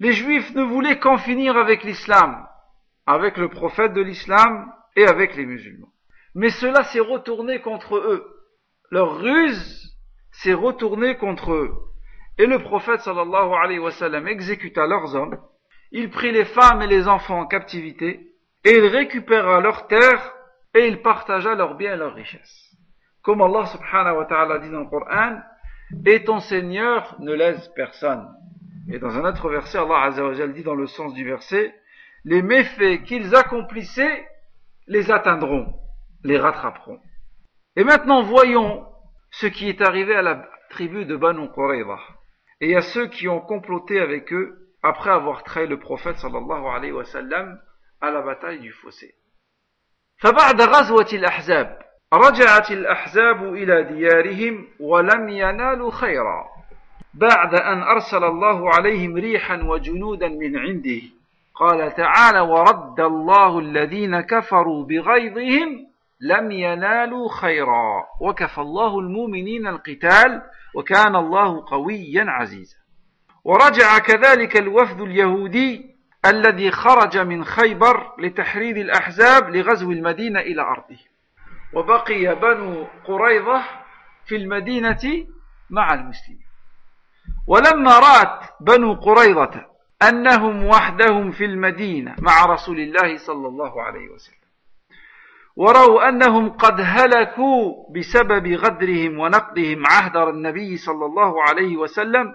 les 0.00 0.12
juifs 0.12 0.54
ne 0.54 0.62
voulaient 0.62 0.98
qu'en 0.98 1.18
finir 1.18 1.56
avec 1.56 1.82
l'islam, 1.82 2.46
avec 3.06 3.36
le 3.36 3.48
prophète 3.48 3.92
de 3.94 4.00
l'islam 4.00 4.72
et 4.96 5.06
avec 5.06 5.34
les 5.34 5.44
musulmans. 5.44 5.92
Mais 6.34 6.50
cela 6.50 6.84
s'est 6.84 7.00
retourné 7.00 7.60
contre 7.60 7.96
eux. 7.96 8.24
Leur 8.90 9.18
ruse 9.18 9.96
s'est 10.30 10.54
retournée 10.54 11.16
contre 11.16 11.52
eux. 11.52 11.74
Et 12.38 12.46
le 12.46 12.60
prophète 12.60 13.00
sallallahu 13.00 13.52
alayhi 13.52 13.80
wa 13.80 13.90
exécuta 14.30 14.86
leurs 14.86 15.16
hommes, 15.16 15.36
il 15.90 16.10
prit 16.10 16.32
les 16.32 16.44
femmes 16.44 16.82
et 16.82 16.86
les 16.86 17.08
enfants 17.08 17.40
en 17.40 17.46
captivité, 17.46 18.34
et 18.64 18.70
il 18.70 18.86
récupéra 18.86 19.60
leurs 19.60 19.88
terres 19.88 20.37
et 20.78 20.86
il 20.86 21.02
partagea 21.02 21.54
leurs 21.54 21.76
biens 21.76 21.94
et 21.94 21.96
leurs 21.96 22.14
richesses. 22.14 22.76
Comme 23.22 23.42
Allah 23.42 23.66
subhanahu 23.66 24.18
wa 24.18 24.24
ta'ala 24.26 24.58
dit 24.58 24.70
dans 24.70 24.80
le 24.80 24.86
Coran, 24.86 25.40
et 26.06 26.22
ton 26.24 26.38
Seigneur 26.38 27.16
ne 27.18 27.32
laisse 27.32 27.68
personne. 27.74 28.28
Et 28.90 28.98
dans 28.98 29.16
un 29.18 29.24
autre 29.28 29.48
verset, 29.50 29.78
Allah 29.78 30.02
azza 30.02 30.46
dit 30.48 30.62
dans 30.62 30.74
le 30.74 30.86
sens 30.86 31.12
du 31.14 31.24
verset, 31.24 31.74
les 32.24 32.42
méfaits 32.42 33.02
qu'ils 33.04 33.34
accomplissaient 33.34 34.26
les 34.86 35.10
atteindront, 35.10 35.74
les 36.24 36.38
rattraperont. 36.38 37.00
Et 37.76 37.84
maintenant 37.84 38.22
voyons 38.22 38.86
ce 39.30 39.46
qui 39.46 39.68
est 39.68 39.82
arrivé 39.82 40.14
à 40.14 40.22
la 40.22 40.48
tribu 40.70 41.04
de 41.04 41.16
Banu 41.16 41.48
Qurayza. 41.52 41.98
et 42.60 42.76
à 42.76 42.82
ceux 42.82 43.08
qui 43.08 43.28
ont 43.28 43.40
comploté 43.40 44.00
avec 44.00 44.32
eux 44.32 44.68
après 44.82 45.10
avoir 45.10 45.42
trahi 45.42 45.66
le 45.66 45.78
prophète 45.78 46.18
sallallahu 46.18 47.58
à 48.00 48.10
la 48.10 48.22
bataille 48.22 48.60
du 48.60 48.72
fossé. 48.72 49.14
فبعد 50.18 50.62
غزوة 50.62 51.08
الأحزاب 51.12 51.78
رجعت 52.14 52.70
الأحزاب 52.70 53.54
إلى 53.54 53.82
ديارهم 53.82 54.66
ولم 54.80 55.28
ينالوا 55.28 55.90
خيرا. 55.90 56.44
بعد 57.14 57.54
أن 57.54 57.82
أرسل 57.82 58.24
الله 58.24 58.74
عليهم 58.74 59.16
ريحا 59.16 59.62
وجنودا 59.62 60.28
من 60.28 60.58
عنده 60.58 61.00
قال 61.54 61.94
تعالى 61.94 62.40
ورد 62.40 63.00
الله 63.00 63.58
الذين 63.58 64.20
كفروا 64.20 64.84
بغيظهم 64.84 65.86
لم 66.20 66.50
ينالوا 66.50 67.28
خيرا 67.28 68.04
وكفى 68.20 68.58
الله 68.58 68.98
المؤمنين 68.98 69.66
القتال 69.66 70.42
وكان 70.74 71.16
الله 71.16 71.64
قويا 71.66 72.24
عزيزا. 72.28 72.76
ورجع 73.44 73.98
كذلك 73.98 74.56
الوفد 74.56 75.00
اليهودي 75.00 75.97
الذي 76.26 76.70
خرج 76.70 77.18
من 77.18 77.44
خيبر 77.44 78.12
لتحرير 78.18 78.76
الأحزاب 78.76 79.50
لغزو 79.56 79.92
المدينة 79.92 80.40
إلى 80.40 80.62
أرضه. 80.62 80.98
وبقي 81.72 82.34
بنو 82.34 82.86
قريظة 83.04 83.62
في 84.26 84.36
المدينة 84.36 85.26
مع 85.70 85.94
المسلمين. 85.94 86.48
ولما 87.46 87.98
رأت 87.98 88.40
بنو 88.60 88.94
قريظة 88.94 89.66
أنهم 90.02 90.64
وحدهم 90.64 91.30
في 91.30 91.44
المدينة 91.44 92.14
مع 92.18 92.44
رسول 92.44 92.80
الله 92.80 93.18
صلى 93.18 93.48
الله 93.48 93.82
عليه 93.82 94.08
وسلم 94.08 94.38
ورأوا 95.56 96.08
أنهم 96.08 96.50
قد 96.50 96.80
هلكوا 96.80 97.92
بسبب 97.94 98.46
غدرهم 98.46 99.18
ونقضهم 99.18 99.86
عهد 99.86 100.16
النبي 100.16 100.76
صلى 100.76 101.06
الله 101.06 101.42
عليه 101.42 101.76
وسلم 101.76 102.34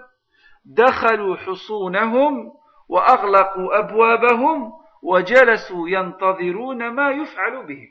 دخلوا 0.64 1.36
حصونهم 1.36 2.52
وأغلقوا 2.89 3.79
أبوابهم 3.79 4.73
وجلسوا 5.01 5.89
ينتظرون 5.89 6.89
ما 6.89 7.11
يفعل 7.11 7.65
بهم 7.65 7.89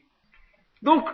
Donc, 0.83 1.09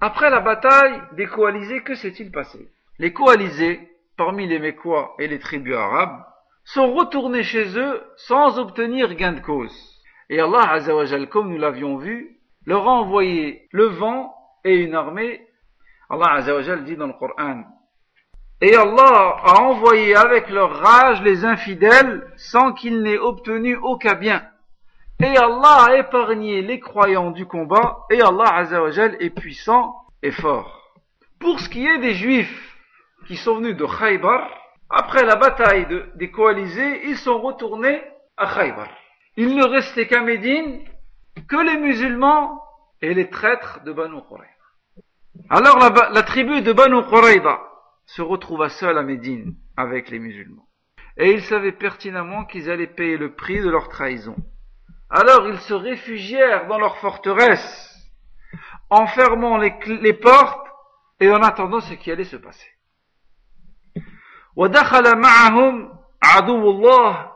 après 0.00 0.30
la 0.30 0.40
bataille 0.40 1.02
des 1.12 1.26
coalisés, 1.26 1.82
que 1.82 1.94
s'est-il 1.94 2.32
passé 2.32 2.70
Les 2.98 3.12
coalisés, 3.12 3.78
parmi 4.16 4.46
les 4.46 4.58
Mécois 4.58 5.14
et 5.18 5.26
les 5.26 5.38
tribus 5.38 5.74
arabes, 5.74 6.24
sont 6.64 6.94
retournés 6.94 7.42
chez 7.42 7.78
eux 7.78 8.02
sans 8.16 8.58
obtenir 8.58 9.14
gain 9.14 9.32
de 9.32 9.40
cause. 9.40 9.76
Et 10.30 10.40
Allah 10.40 10.70
Azzawajal, 10.70 11.28
comme 11.28 11.50
nous 11.50 11.58
l'avions 11.58 11.98
vu, 11.98 12.38
leur 12.64 12.88
a 12.88 12.92
envoyé 12.92 13.68
le 13.72 13.84
vent 13.86 14.34
et 14.64 14.76
une 14.76 14.94
armée. 14.94 15.46
Allah 16.08 16.32
Azzawajal 16.32 16.84
dit 16.84 16.96
dans 16.96 17.08
le 17.08 17.12
Coran 17.12 17.64
et 18.61 18.75
Allah 18.75 19.37
a 19.43 19.61
envoyé 19.61 20.15
avec 20.15 20.49
leur 20.49 20.79
rage 20.79 21.21
les 21.21 21.43
infidèles 21.43 22.25
sans 22.37 22.73
qu'ils 22.73 23.01
n'aient 23.01 23.17
obtenu 23.17 23.75
aucun 23.75 24.15
bien. 24.15 24.43
Et 25.21 25.37
Allah 25.37 25.85
a 25.87 25.97
épargné 25.97 26.61
les 26.61 26.79
croyants 26.79 27.31
du 27.31 27.45
combat 27.45 28.05
et 28.09 28.21
Allah 28.21 28.53
Azzawajal 28.55 29.17
est 29.19 29.29
puissant 29.29 29.95
et 30.23 30.31
fort. 30.31 30.93
Pour 31.39 31.59
ce 31.59 31.69
qui 31.69 31.85
est 31.85 31.99
des 31.99 32.13
juifs 32.13 32.75
qui 33.27 33.35
sont 33.35 33.55
venus 33.55 33.75
de 33.75 33.85
Khaybar, 33.85 34.49
après 34.89 35.25
la 35.25 35.35
bataille 35.35 35.85
de, 35.87 36.05
des 36.15 36.31
coalisés, 36.31 37.07
ils 37.07 37.17
sont 37.17 37.39
retournés 37.41 38.01
à 38.37 38.47
Khaybar. 38.47 38.89
Il 39.37 39.55
ne 39.55 39.65
restait 39.65 40.07
qu'à 40.07 40.21
Médine 40.21 40.81
que 41.49 41.57
les 41.57 41.77
musulmans 41.77 42.61
et 43.01 43.13
les 43.13 43.29
traîtres 43.29 43.81
de 43.83 43.91
Banu 43.91 44.21
Qurayza. 44.27 44.51
Alors 45.49 45.77
la, 45.79 46.23
tribu 46.23 46.61
de 46.61 46.71
Banu 46.71 47.03
Qurayza 47.03 47.59
se 48.06 48.22
retrouva 48.22 48.68
seule 48.68 48.98
à 48.98 49.02
Médine 49.02 49.54
avec 49.76 50.10
les 50.10 50.18
musulmans. 50.18 50.66
Et 51.16 51.30
ils 51.32 51.42
savaient 51.42 51.72
pertinemment 51.72 52.44
qu'ils 52.44 52.70
allaient 52.70 52.86
payer 52.86 53.16
le 53.16 53.34
prix 53.34 53.60
de 53.60 53.70
leur 53.70 53.88
trahison. 53.88 54.36
Alors 55.10 55.48
ils 55.48 55.58
se 55.60 55.74
réfugièrent 55.74 56.66
dans 56.68 56.78
leur 56.78 56.96
forteresse, 56.98 57.94
en 58.88 59.06
fermant 59.06 59.58
les, 59.58 59.74
les 59.86 60.12
portes 60.12 60.66
et 61.20 61.30
en 61.30 61.42
attendant 61.42 61.80
ce 61.80 61.94
qui 61.94 62.10
allait 62.10 62.24
se 62.24 62.36
passer. 62.36 62.68
ودخل 64.56 65.18
معهم 65.18 65.98
عدو 66.22 66.70
الله 66.70 67.32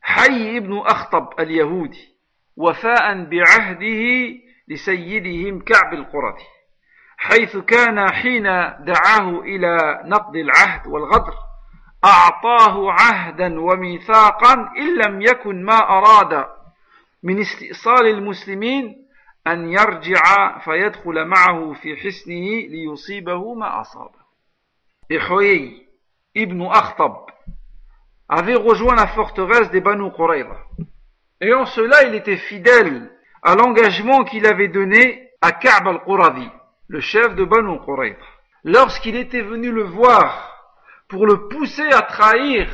حي 0.00 0.56
ابن 0.56 0.78
أخطب 0.78 1.40
اليهودي 1.40 2.14
وفاء 2.56 3.24
بعهده 3.24 4.34
لسيدهم 4.68 5.60
كعب 5.60 5.94
القرظي 5.94 6.44
حيث 7.21 7.57
كان 7.57 8.11
حين 8.11 8.43
دعاه 8.79 9.41
إلى 9.41 10.01
نقض 10.05 10.35
العهد 10.35 10.87
والغدر 10.87 11.33
أعطاه 12.05 12.91
عهدا 12.91 13.61
وميثاقا 13.61 14.53
إن 14.53 14.97
لم 14.97 15.21
يكن 15.21 15.63
ما 15.63 15.77
أراد 15.77 16.45
من 17.23 17.39
استئصال 17.39 18.07
المسلمين 18.07 19.07
أن 19.47 19.69
يرجع 19.69 20.57
فيدخل 20.59 21.25
معه 21.25 21.73
في 21.73 21.95
حسنه 21.97 22.67
ليصيبه 22.69 23.53
ما 23.53 23.81
أصابه 23.81 24.19
إحوي 25.17 25.87
ابن 26.37 26.65
أخطب 26.65 27.29
avait 28.29 28.55
rejoint 28.55 28.93
la 28.93 29.07
forteresse 29.07 29.71
des 29.71 29.81
Banu 29.81 30.11
Qurayza. 30.11 30.55
Et 31.41 31.51
en 31.51 31.65
cela, 31.65 32.03
il 32.03 32.13
était 32.13 32.37
fidèle 32.37 33.11
à 33.41 33.55
l'engagement 33.55 34.23
qu'il 34.23 34.45
avait 34.45 34.67
donné 34.67 35.29
à 35.41 35.51
Ka'b 35.51 35.87
al-Quradi, 35.87 36.47
le 36.88 37.00
chef 37.00 37.34
de 37.34 37.44
Banu 37.44 37.78
Qurayza. 37.84 38.18
Lorsqu'il 38.64 39.16
était 39.16 39.42
venu 39.42 39.70
le 39.70 39.82
voir 39.82 40.50
pour 41.08 41.26
le 41.26 41.48
pousser 41.48 41.86
à 41.92 42.02
trahir 42.02 42.68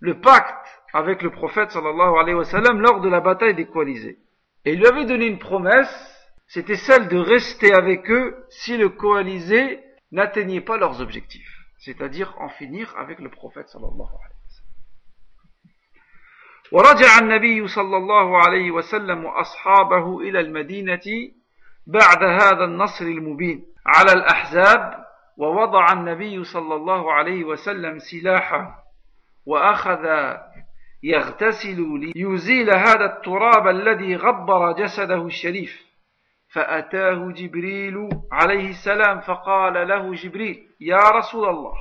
le 0.00 0.20
pacte 0.20 0.66
avec 0.92 1.22
le 1.22 1.30
prophète 1.30 1.70
sallallahu 1.70 2.18
alayhi 2.18 2.36
wa 2.36 2.44
sallam 2.44 2.80
lors 2.80 3.00
de 3.00 3.08
la 3.08 3.20
bataille 3.20 3.54
des 3.54 3.66
coalisés. 3.66 4.18
Et 4.64 4.72
il 4.72 4.78
lui 4.78 4.86
avait 4.86 5.06
donné 5.06 5.26
une 5.26 5.38
promesse, 5.38 5.94
c'était 6.46 6.76
celle 6.76 7.08
de 7.08 7.18
rester 7.18 7.72
avec 7.72 8.10
eux 8.10 8.44
si 8.50 8.76
le 8.76 8.88
coalisé 8.90 9.80
n'atteignait 10.12 10.60
pas 10.60 10.76
leurs 10.76 11.00
objectifs, 11.00 11.66
c'est-à-dire 11.78 12.34
en 12.38 12.48
finir 12.48 12.94
avec 12.98 13.20
le 13.20 13.30
prophète 13.30 13.68
sallallahu 13.68 13.94
alayhi 13.94 14.10
wa 14.10 14.18
sallam. 14.18 14.70
ورجع 16.72 17.18
النبي 17.18 17.68
صلى 17.68 17.96
الله 17.96 18.38
عليه 18.38 18.70
وسلم 18.70 19.24
وأصحابه 19.24 20.20
إلى 20.20 20.40
المدينة 20.40 21.00
بعد 21.87 22.23
هذا 22.23 22.63
النصر 22.63 23.05
المبين 23.05 23.65
على 23.85 24.11
الأحزاب 24.13 25.05
ووضع 25.37 25.93
النبي 25.93 26.43
صلى 26.43 26.75
الله 26.75 27.13
عليه 27.13 27.43
وسلم 27.43 27.99
سلاحه 27.99 28.83
وأخذ 29.45 30.33
يغتسل 31.03 31.99
ليزيل 32.15 32.69
هذا 32.69 33.05
التراب 33.05 33.67
الذي 33.67 34.15
غبر 34.15 34.71
جسده 34.71 35.25
الشريف. 35.25 35.85
فأتاه 36.53 37.31
جبريل 37.31 38.09
عليه 38.31 38.69
السلام 38.69 39.19
فقال 39.19 39.87
له 39.87 40.13
جبريل 40.13 40.67
يا 40.79 41.09
رسول 41.09 41.49
الله 41.49 41.73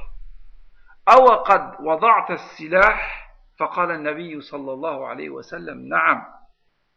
أو 1.08 1.26
قد 1.26 1.74
وضعت 1.80 2.30
السلاح؟ 2.30 3.24
فقال 3.58 3.90
النبي 3.90 4.40
صلى 4.40 4.72
الله 4.72 5.06
عليه 5.06 5.30
وسلم 5.30 5.88
نعم. 5.88 6.22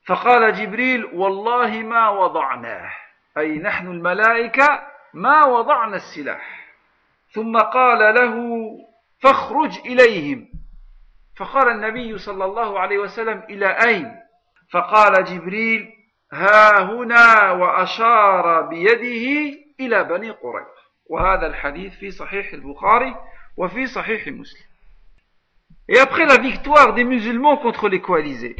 فقال 0.08 0.54
جبريل 0.54 1.06
والله 1.06 1.84
ما 1.84 2.10
وضعناه 2.10 2.91
أي 3.38 3.60
نحن 3.60 3.88
الملائكة 3.88 4.88
ما 5.13 5.46
وضعنا 5.46 5.96
السلاح. 5.96 6.67
ثم 7.32 7.58
قال 7.58 8.15
له 8.15 8.36
فاخرج 9.20 9.80
إليهم. 9.86 10.48
فقال 11.38 11.67
النبي 11.67 12.17
صلى 12.17 12.46
الله 12.46 12.80
عليه 12.80 12.98
وسلم 12.98 13.43
إلى 13.50 13.78
أين؟ 13.86 14.15
فقال 14.72 15.24
جبريل 15.24 15.93
ها 16.34 16.82
هنا 16.82 17.52
وأشار 17.52 18.62
بيده 18.62 19.58
إلى 19.80 20.04
بني 20.04 20.30
قريظة 20.30 20.78
وهذا 21.10 21.48
الحديث 21.48 21.96
في 21.96 22.12
صحيح 22.12 22.54
البخاري 22.54 23.15
وفي 23.58 23.88
صحيح 23.88 24.28
مسلم. 24.28 24.67
Et 25.89 26.00
après 26.00 26.26
la 26.26 26.38
victoire 26.38 26.93
des 26.93 27.06
musulmans 27.06 27.58
contre 27.58 27.88
les 27.88 28.02
coalisés, 28.02 28.58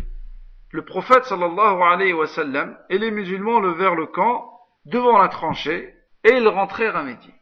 le 0.72 0.84
prophète 0.84 1.24
sallallahu 1.26 1.82
alayhi 1.82 2.14
wa 2.14 2.28
sallam 2.28 2.78
et 2.90 2.98
les 2.98 3.12
musulmans 3.12 3.60
levèrent 3.60 3.96
le 3.96 4.08
camp 4.08 4.52
devant 4.86 5.18
la 5.18 5.30
tranchée 5.30 5.94
et 6.24 6.32
ils 6.32 6.48
rentrèrent 6.48 6.96
à 6.96 7.04
Médine. 7.04 7.34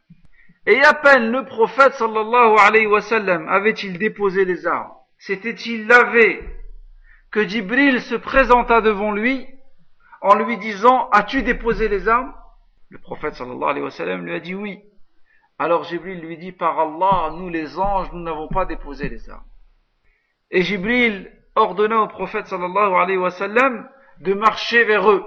Et 0.66 0.80
à 0.82 0.94
peine 0.94 1.30
le 1.30 1.44
prophète 1.44 1.94
sallallahu 1.94 2.56
alayhi 2.58 2.86
wa 2.86 3.00
sallam 3.00 3.48
avait-il 3.48 3.98
déposé 3.98 4.44
les 4.44 4.66
armes, 4.66 4.92
s'était-il 5.18 5.86
lavé, 5.86 6.42
que 7.30 7.46
Jibril 7.46 8.00
se 8.00 8.14
présenta 8.14 8.80
devant 8.80 9.12
lui 9.12 9.46
en 10.22 10.34
lui 10.34 10.56
disant 10.58 11.08
As-tu 11.10 11.42
déposé 11.42 11.88
les 11.88 12.08
armes? 12.08 12.32
Le 12.88 12.98
prophète 12.98 13.34
sallallahu 13.34 13.70
alayhi 13.70 13.84
wa 13.84 13.90
sallam 13.90 14.24
lui 14.24 14.34
a 14.34 14.40
dit 14.40 14.54
oui. 14.54 14.80
Alors 15.58 15.84
Jibril 15.84 16.20
lui 16.20 16.38
dit 16.38 16.52
Par 16.52 16.78
Allah, 16.78 17.34
nous 17.36 17.48
les 17.48 17.78
anges, 17.78 18.12
nous 18.12 18.22
n'avons 18.22 18.48
pas 18.48 18.66
déposé 18.66 19.08
les 19.08 19.28
armes. 19.28 19.44
Et 20.50 20.62
Jibril 20.62 21.30
ordonna 21.55 22.01
au 22.01 22.07
prophète 22.07 22.47
sallallahu 22.47 22.93
alayhi 22.95 23.17
wa 23.17 23.31
sallam 23.31 23.89
de 24.19 24.33
marcher 24.33 24.83
vers 24.83 25.09
eux. 25.09 25.25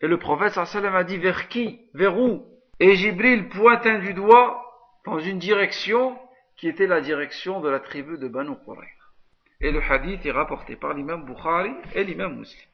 Et 0.00 0.08
le 0.08 0.18
prophète 0.18 0.52
sallallahu 0.52 0.76
alayhi 0.76 0.86
wa 0.86 0.90
sallam 0.90 0.96
a 0.96 1.04
dit 1.04 1.18
vers 1.18 1.48
qui 1.48 1.80
Vers 1.94 2.18
où 2.18 2.46
Et 2.78 2.94
Jibril 2.96 3.48
pointant 3.48 3.98
du 3.98 4.14
doigt 4.14 4.62
dans 5.04 5.18
une 5.18 5.38
direction 5.38 6.18
qui 6.56 6.68
était 6.68 6.86
la 6.86 7.00
direction 7.00 7.60
de 7.60 7.68
la 7.68 7.80
tribu 7.80 8.18
de 8.18 8.28
Banu 8.28 8.54
Qurayza. 8.64 8.90
Et 9.60 9.70
le 9.70 9.80
hadith 9.82 10.24
est 10.26 10.30
rapporté 10.30 10.76
par 10.76 10.94
l'imam 10.94 11.24
Bukhari 11.24 11.72
et 11.94 12.04
l'imam 12.04 12.36
Muslim. 12.36 12.66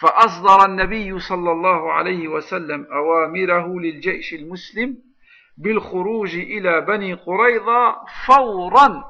فأصدر 0.00 0.64
النبي 0.64 1.18
صلى 1.20 1.52
الله 1.52 1.92
عليه 1.92 2.28
وسلم 2.28 2.86
أوامره 2.92 3.80
للجيش 3.80 4.34
المسلم 4.34 4.98
بالخروج 5.56 6.36
إلى 6.36 6.80
بني 6.80 7.14
قريظة 7.14 7.96
فورا 8.26 9.04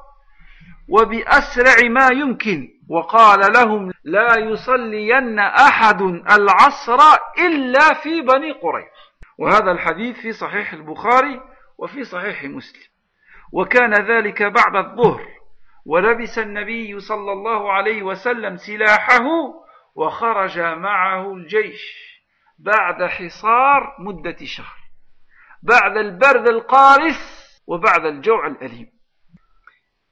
وبأسرع 0.88 1.88
ما 1.88 2.08
يمكن. 2.12 2.68
وقال 2.90 3.52
لهم 3.52 3.92
لا 4.04 4.38
يصلين 4.38 5.38
أحد 5.38 6.02
العصر 6.02 6.98
إلا 7.38 7.94
في 8.02 8.20
بني 8.20 8.52
قريظة 8.52 8.90
وهذا 9.38 9.70
الحديث 9.70 10.16
في 10.20 10.32
صحيح 10.32 10.72
البخاري 10.72 11.40
وفي 11.78 12.04
صحيح 12.04 12.44
مسلم. 12.44 12.82
وكان 13.52 13.94
ذلك 13.94 14.42
بعد 14.42 14.76
الظهر. 14.76 15.26
ولبس 15.86 16.38
النبي 16.38 17.00
صلى 17.00 17.32
الله 17.32 17.72
عليه 17.72 18.02
وسلم 18.02 18.56
سلاحه 18.56 19.24
وخرج 19.94 20.58
معه 20.58 21.32
الجيش 21.32 21.82
بعد 22.58 23.02
حصار 23.02 23.96
مدة 23.98 24.36
شهر. 24.44 24.76
بعد 25.62 25.96
البرد 25.96 26.48
القارس 26.48 27.48
وبعد 27.66 28.04
الجوع 28.04 28.46
الأليم. 28.46 28.97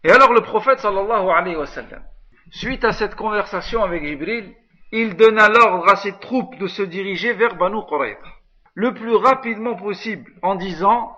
Et 0.07 0.11
alors 0.13 0.33
le 0.33 0.41
prophète 0.41 0.87
suite 2.53 2.85
à 2.85 2.93
cette 2.93 3.17
conversation 3.17 3.83
avec 3.83 4.05
Jibril, 4.05 4.55
il 4.93 5.17
donna 5.17 5.49
l'ordre 5.49 5.89
à 5.89 5.97
ses 5.97 6.17
troupes 6.21 6.57
de 6.59 6.69
se 6.69 6.85
diriger 6.85 7.33
vers 7.33 7.57
Banu 7.57 7.85
Qurayza, 7.89 8.21
le 8.75 8.95
plus 8.95 9.17
rapidement 9.17 9.75
possible, 9.75 10.31
en 10.43 10.55
disant, 10.55 11.13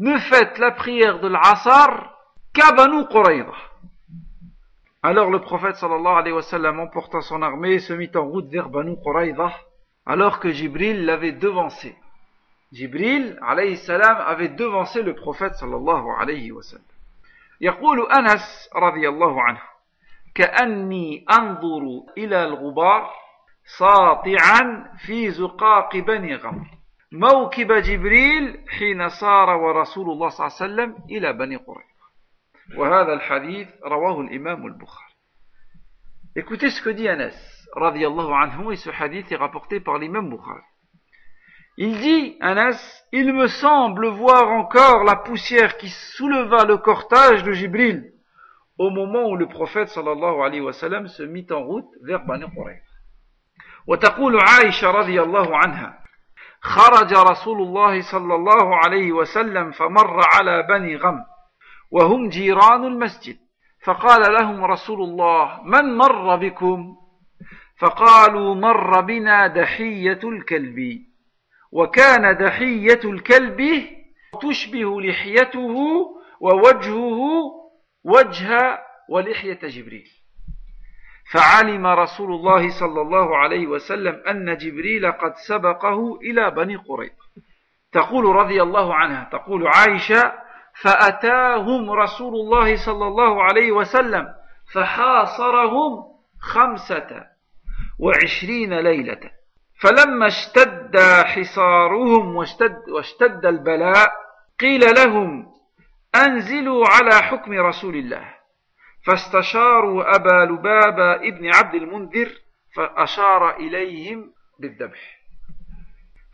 ne 0.00 0.18
faites 0.18 0.58
la 0.58 0.72
prière 0.72 1.20
de 1.20 1.28
l'Asar 1.28 2.18
qu'à 2.52 2.72
Banu 2.72 3.06
Qurayza. 3.06 3.52
Alors 5.04 5.30
le 5.30 5.40
prophète 5.40 5.76
sallallahu 5.76 6.18
alayhi 6.18 6.34
wa 6.34 6.42
sallam 6.42 6.80
emporta 6.80 7.20
son 7.20 7.42
armée 7.42 7.74
et 7.74 7.78
se 7.78 7.92
mit 7.92 8.10
en 8.16 8.26
route 8.26 8.48
vers 8.48 8.70
Banu 8.70 8.96
Qurayza, 9.04 9.52
alors 10.04 10.40
que 10.40 10.50
Jibril 10.50 11.04
l'avait 11.04 11.30
devancé. 11.30 11.94
Jibril 12.72 13.38
alayhi 13.40 13.76
salam 13.76 14.18
avait 14.26 14.48
devancé 14.48 15.02
le 15.02 15.14
prophète 15.14 15.54
sallallahu 15.54 16.08
alayhi 16.18 16.50
wa 16.50 16.64
sallam. 16.64 16.95
يقول 17.60 18.12
أنس 18.12 18.70
رضي 18.76 19.08
الله 19.08 19.42
عنه 19.42 19.60
كأني 20.34 21.24
أنظر 21.38 21.82
إلى 22.18 22.44
الغبار 22.44 23.10
ساطعا 23.78 24.92
في 25.06 25.30
زقاق 25.30 25.96
بني 25.96 26.34
غمر. 26.36 26.66
موكب 27.12 27.72
جبريل 27.72 28.64
حين 28.68 29.08
صار 29.08 29.50
ورسول 29.56 30.10
الله 30.10 30.28
صلى 30.28 30.46
الله 30.46 30.56
عليه 30.60 30.64
وسلم 30.64 31.06
إلى 31.10 31.32
بني 31.32 31.56
قريظة. 31.56 32.06
وهذا 32.76 33.12
الحديث 33.12 33.68
رواه 33.84 34.20
الإمام 34.20 34.66
البخاري. 34.66 35.06
Écoutez 36.36 36.68
ce 36.70 36.82
que 36.82 36.90
dit 36.90 37.08
Anas, 37.08 37.34
radiallahu 37.74 38.32
anhu, 38.32 38.72
et 38.72 38.76
ce 38.76 38.90
hadith 38.90 39.32
est 39.32 39.36
rapporté 39.36 39.80
par 39.80 39.96
l'imam 39.98 40.28
Bukhari. 40.28 40.60
Il 41.78 41.98
dit, 41.98 42.36
Anas, 42.40 42.78
il 43.12 43.32
me 43.34 43.48
semble 43.48 44.06
voir 44.08 44.48
encore 44.48 45.04
la 45.04 45.16
poussière 45.16 45.76
qui 45.76 45.88
souleva 45.88 46.64
le 46.64 46.78
cortège 46.78 47.42
de 47.44 47.52
Jibril 47.52 48.12
au 48.78 48.90
moment 48.90 49.28
où 49.28 49.36
le 49.36 49.46
prophète 49.46 49.88
sallallahu 49.88 50.42
alayhi 50.42 50.60
wa 50.60 50.72
sallam 50.72 51.06
se 51.08 51.22
mit 51.22 51.46
en 51.50 51.62
route 51.64 51.88
vers 52.02 52.24
Bani 52.24 52.44
Qurayza. 52.54 52.96
وتقول 53.86 54.40
عائشة 54.40 54.90
رضي 54.90 55.22
الله 55.22 55.56
عنها 55.56 55.98
خرج 56.60 57.12
رسول 57.14 57.62
الله 57.62 58.02
صلى 58.12 58.34
الله 58.34 58.76
عليه 58.76 59.12
وسلم 59.12 59.70
فمر 59.70 60.20
على 60.34 60.62
بني 60.62 60.96
غم 60.96 61.24
وهم 61.90 62.28
جيران 62.28 62.84
المسجد 62.84 63.36
فقال 63.84 64.32
لهم 64.32 64.64
رسول 64.64 65.02
الله 65.02 65.62
من 65.64 65.96
مر 65.96 66.36
بكم 66.36 66.96
فقالوا 67.78 68.54
مر 68.54 69.00
بنا 69.00 69.46
دحية 69.46 70.20
الكلب 70.24 71.06
وكان 71.76 72.36
دحية 72.36 73.00
الكلب 73.04 73.60
تشبه 74.42 75.00
لحيته 75.00 75.76
ووجهه 76.40 77.20
وجه 78.04 78.78
ولحية 79.08 79.58
جبريل. 79.62 80.08
فعلم 81.32 81.86
رسول 81.86 82.32
الله 82.32 82.80
صلى 82.80 83.00
الله 83.00 83.36
عليه 83.36 83.66
وسلم 83.66 84.22
أن 84.28 84.56
جبريل 84.56 85.12
قد 85.12 85.34
سبقه 85.48 86.18
إلى 86.22 86.50
بني 86.50 86.76
قريظة. 86.76 87.26
تقول 87.92 88.36
رضي 88.36 88.62
الله 88.62 88.94
عنها 88.94 89.28
تقول 89.32 89.66
عائشة 89.66 90.32
فأتاهم 90.82 91.90
رسول 91.90 92.34
الله 92.34 92.76
صلى 92.86 93.06
الله 93.06 93.42
عليه 93.42 93.72
وسلم 93.72 94.26
فحاصرهم 94.72 96.04
خمسة 96.40 97.26
وعشرين 97.98 98.74
ليلة. 98.74 99.35
فلما 99.80 100.26
اشتد 100.26 100.96
حصارهم 101.24 102.36
واشتد, 102.36 102.88
واشتد 102.88 103.46
البلاء 103.46 104.12
قيل 104.60 104.80
لهم 104.80 105.46
أنزلوا 106.14 106.84
على 106.88 107.22
حكم 107.22 107.52
رسول 107.52 107.96
الله. 107.96 108.34
فاستشاروا 109.06 110.16
أبا 110.16 110.52
لبابة 110.52 111.14
ابن 111.14 111.54
عبد 111.54 111.74
المنذر 111.74 112.30
فأشار 112.76 113.56
إليهم 113.56 114.32
بالذبح. 114.58 115.16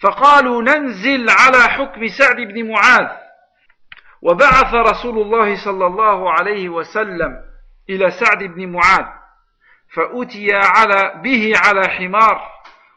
فقالوا 0.03 0.63
ننزل 0.63 1.31
على 1.31 1.63
حكم 1.63 2.09
سعد 2.09 2.37
بن 2.37 2.73
معاذ. 2.73 3.09
وبعث 4.23 4.75
رسول 4.75 5.19
الله 5.19 5.65
صلى 5.65 5.87
الله 5.87 6.33
عليه 6.33 6.69
وسلم 6.69 7.45
إلى 7.91 8.11
سعد 8.11 8.43
بن 8.43 8.73
معاذ 8.73 9.07
فأتي 9.95 10.55
على 10.55 11.21
به 11.23 11.53
على 11.57 11.89
حمار. 11.89 12.52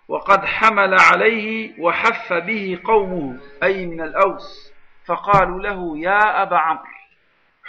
وقد 0.08 0.46
حمل 0.46 0.94
عليه 0.94 1.74
وحف 1.80 2.34
به 2.34 2.80
قومه 2.84 3.38
أي 3.64 3.86
من 3.86 4.02
الأوس 4.02 4.74
فقالوا 5.06 5.60
له 5.62 5.98
يا 5.98 6.42
أبا 6.42 6.58
عمرو 6.58 6.84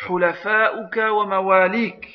حلفاؤك 0.06 0.96
ومواليك 0.96 2.08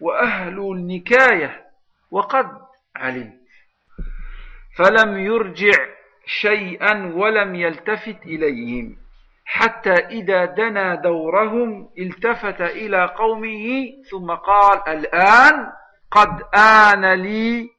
وأهل 0.00 0.58
النكاية 0.58 1.66
وقد 2.10 2.48
علمت 2.96 3.38
فلم 4.76 5.18
يرجع 5.18 5.78
شيئا 6.26 7.12
ولم 7.14 7.54
يلتفت 7.54 8.26
إليهم 8.26 8.96
حتى 9.44 9.92
إذا 9.92 10.44
دنا 10.44 10.94
دورهم 10.94 11.90
التفت 11.98 12.60
إلى 12.60 13.04
قومه 13.04 13.86
ثم 14.10 14.30
قال 14.30 14.88
الآن 14.88 15.72
قد 16.10 16.42
آن 16.54 17.14
لي 17.14 17.70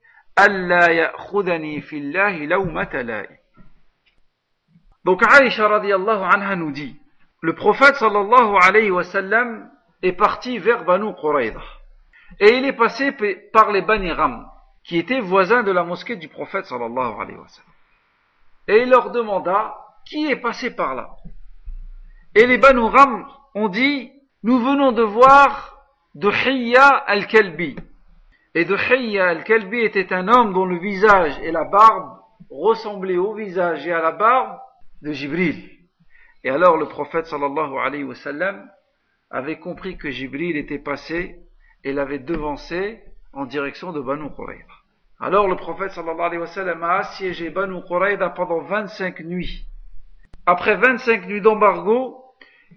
Allah 0.41 0.93
ya'khudani 0.93 1.81
fillahi 1.81 2.47
Donc 5.03 5.21
nous 5.21 6.73
le 7.41 7.55
prophète 7.55 8.01
alayhi 8.01 8.91
est 10.01 10.11
parti 10.13 10.57
vers 10.59 10.85
Banu 10.85 11.13
Qurayza 11.19 11.59
et 12.39 12.55
il 12.55 12.65
est 12.65 12.73
passé 12.73 13.11
par 13.51 13.71
les 13.71 13.81
Baniram 13.81 14.49
qui 14.83 14.97
étaient 14.97 15.19
voisins 15.19 15.63
de 15.63 15.71
la 15.71 15.83
mosquée 15.83 16.15
du 16.15 16.29
prophète 16.29 16.71
alayhi. 16.71 17.37
Et 18.69 18.83
il 18.83 18.89
leur 18.89 19.11
demanda 19.11 19.75
qui 20.05 20.31
est 20.31 20.37
passé 20.37 20.73
par 20.73 20.95
là? 20.95 21.09
Et 22.33 22.45
les 22.45 22.57
Banu 22.57 22.83
Ram 22.83 23.27
ont 23.55 23.67
dit 23.67 24.11
nous 24.43 24.59
venons 24.59 24.93
de 24.93 25.01
voir 25.01 25.75
Duhiyya 26.15 26.87
al-Kalbi 26.87 27.75
et 28.55 28.65
Duhiyya 28.65 29.27
al-Kalbi 29.27 29.79
était 29.81 30.11
un 30.11 30.27
homme 30.27 30.53
dont 30.53 30.65
le 30.65 30.79
visage 30.79 31.37
et 31.43 31.51
la 31.51 31.65
barbe 31.65 32.19
ressemblaient 32.49 33.17
au 33.17 33.35
visage 33.35 33.85
et 33.85 33.93
à 33.93 34.01
la 34.01 34.11
barbe 34.11 34.57
de 35.03 35.11
Jibril. 35.11 35.69
Et 36.43 36.49
alors 36.49 36.77
le 36.77 36.87
prophète 36.87 37.27
sallallahu 37.27 37.77
alayhi 37.77 38.03
wa 38.03 38.15
sallam 38.15 38.67
avait 39.29 39.59
compris 39.59 39.97
que 39.97 40.09
Jibril 40.09 40.57
était 40.57 40.79
passé 40.79 41.39
et 41.83 41.93
l'avait 41.93 42.19
devancé 42.19 43.03
en 43.33 43.45
direction 43.45 43.91
de 43.91 43.99
Banu 43.99 44.31
Qurayza. 44.35 44.63
Alors 45.19 45.47
le 45.47 45.55
prophète 45.55 45.91
sallallahu 45.91 46.21
alayhi 46.21 46.41
wa 46.41 46.47
sallam 46.47 46.83
a 46.83 46.97
assiégé 46.97 47.51
Banu 47.51 47.83
Qurayza 47.87 48.29
pendant 48.31 48.61
25 48.61 49.19
nuits. 49.21 49.67
Après 50.47 50.75
25 50.75 51.27
nuits 51.27 51.41
d'embargo, 51.41 52.23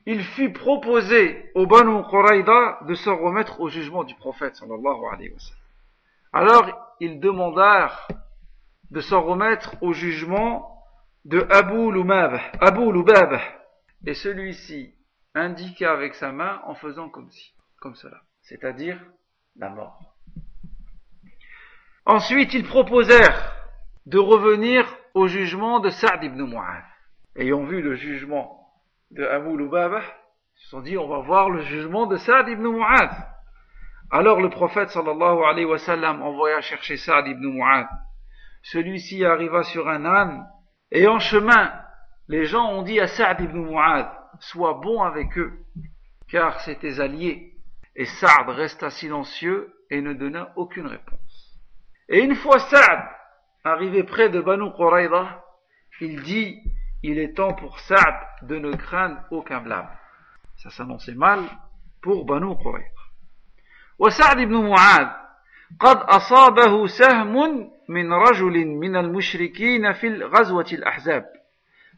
il 0.04 0.22
fut 0.22 0.52
proposé 0.52 1.50
au 1.54 1.66
Banu 1.66 2.02
Qurayza 2.10 2.80
de 2.86 2.94
se 2.94 3.08
remettre 3.08 3.60
au 3.60 3.70
jugement 3.70 4.04
du 4.04 4.14
prophète 4.16 4.56
sallallahu 4.56 5.06
alayhi 5.10 5.30
wa 5.32 5.38
sallam. 5.38 5.61
Alors 6.32 6.94
ils 7.00 7.20
demandèrent 7.20 8.08
de 8.90 9.00
s'en 9.00 9.22
remettre 9.22 9.74
au 9.82 9.92
jugement 9.92 10.82
de 11.24 11.46
Abu 11.50 11.92
Lubaba. 11.92 12.40
Abu 12.60 12.92
Lubaba. 12.92 13.40
Et 14.06 14.14
celui-ci 14.14 14.94
indiqua 15.34 15.92
avec 15.92 16.14
sa 16.14 16.32
main 16.32 16.60
en 16.64 16.74
faisant 16.74 17.08
comme 17.08 17.30
si, 17.30 17.54
comme 17.80 17.94
cela, 17.94 18.20
c'est-à-dire 18.42 19.00
la 19.56 19.70
mort. 19.70 19.98
Ensuite, 22.04 22.52
ils 22.54 22.66
proposèrent 22.66 23.54
de 24.06 24.18
revenir 24.18 24.84
au 25.14 25.28
jugement 25.28 25.80
de 25.80 25.90
Sa'd 25.90 26.22
ibn 26.24 26.42
Mu'adh. 26.42 26.84
Ayant 27.36 27.64
vu 27.64 27.80
le 27.80 27.94
jugement 27.94 28.62
de 29.10 29.24
Abu 29.24 29.56
Lubaba, 29.56 30.00
Ils 30.00 30.64
se 30.64 30.68
sont 30.68 30.80
dit, 30.80 30.98
on 30.98 31.08
va 31.08 31.20
voir 31.20 31.50
le 31.50 31.62
jugement 31.62 32.06
de 32.06 32.16
Saad 32.16 32.48
ibn 32.48 32.62
Mu'ad. 32.62 33.10
Alors 34.14 34.42
le 34.42 34.50
prophète 34.50 34.90
sallallahu 34.90 35.42
alayhi 35.42 35.64
wa 35.64 35.78
sallam 35.78 36.20
envoya 36.20 36.60
chercher 36.60 36.98
Saad 36.98 37.26
ibn 37.28 37.46
Mu'ad. 37.46 37.88
Celui-ci 38.62 39.24
arriva 39.24 39.62
sur 39.62 39.88
un 39.88 40.04
âne, 40.04 40.46
et 40.90 41.08
en 41.08 41.18
chemin, 41.18 41.72
les 42.28 42.44
gens 42.44 42.72
ont 42.72 42.82
dit 42.82 43.00
à 43.00 43.06
Saad 43.06 43.40
ibn 43.40 43.56
Mu'ad, 43.56 44.10
sois 44.38 44.74
bon 44.74 45.02
avec 45.02 45.38
eux, 45.38 45.64
car 46.28 46.60
c'est 46.60 46.80
tes 46.80 47.00
alliés. 47.00 47.54
Et 47.96 48.04
Saad 48.04 48.50
resta 48.50 48.90
silencieux 48.90 49.72
et 49.88 50.02
ne 50.02 50.12
donna 50.12 50.52
aucune 50.56 50.88
réponse. 50.88 51.58
Et 52.10 52.20
une 52.20 52.34
fois 52.34 52.58
Saad 52.58 53.00
arrivé 53.64 54.02
près 54.02 54.28
de 54.28 54.42
Banu 54.42 54.74
Qurayza, 54.76 55.42
il 56.02 56.22
dit, 56.22 56.60
il 57.02 57.18
est 57.18 57.32
temps 57.32 57.54
pour 57.54 57.80
Saad 57.80 58.16
de 58.42 58.58
ne 58.58 58.76
craindre 58.76 59.22
aucun 59.30 59.62
blâme. 59.62 59.88
Ça 60.56 60.68
s'annonçait 60.68 61.14
mal 61.14 61.40
pour 62.02 62.26
Banu 62.26 62.54
Qurayza. 62.58 63.01
وسعد 64.02 64.36
بن 64.36 64.68
معاذ 64.68 65.06
قد 65.80 65.96
أصابه 65.96 66.86
سهم 66.86 67.34
من 67.88 68.12
رجل 68.12 68.66
من 68.66 68.96
المشركين 68.96 69.92
في 69.92 70.06
الغزوة 70.06 70.66
الأحزاب 70.72 71.24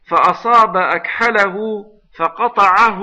فأصاب 0.08 0.76
أكحله 0.76 1.84
فقطعه 2.18 3.02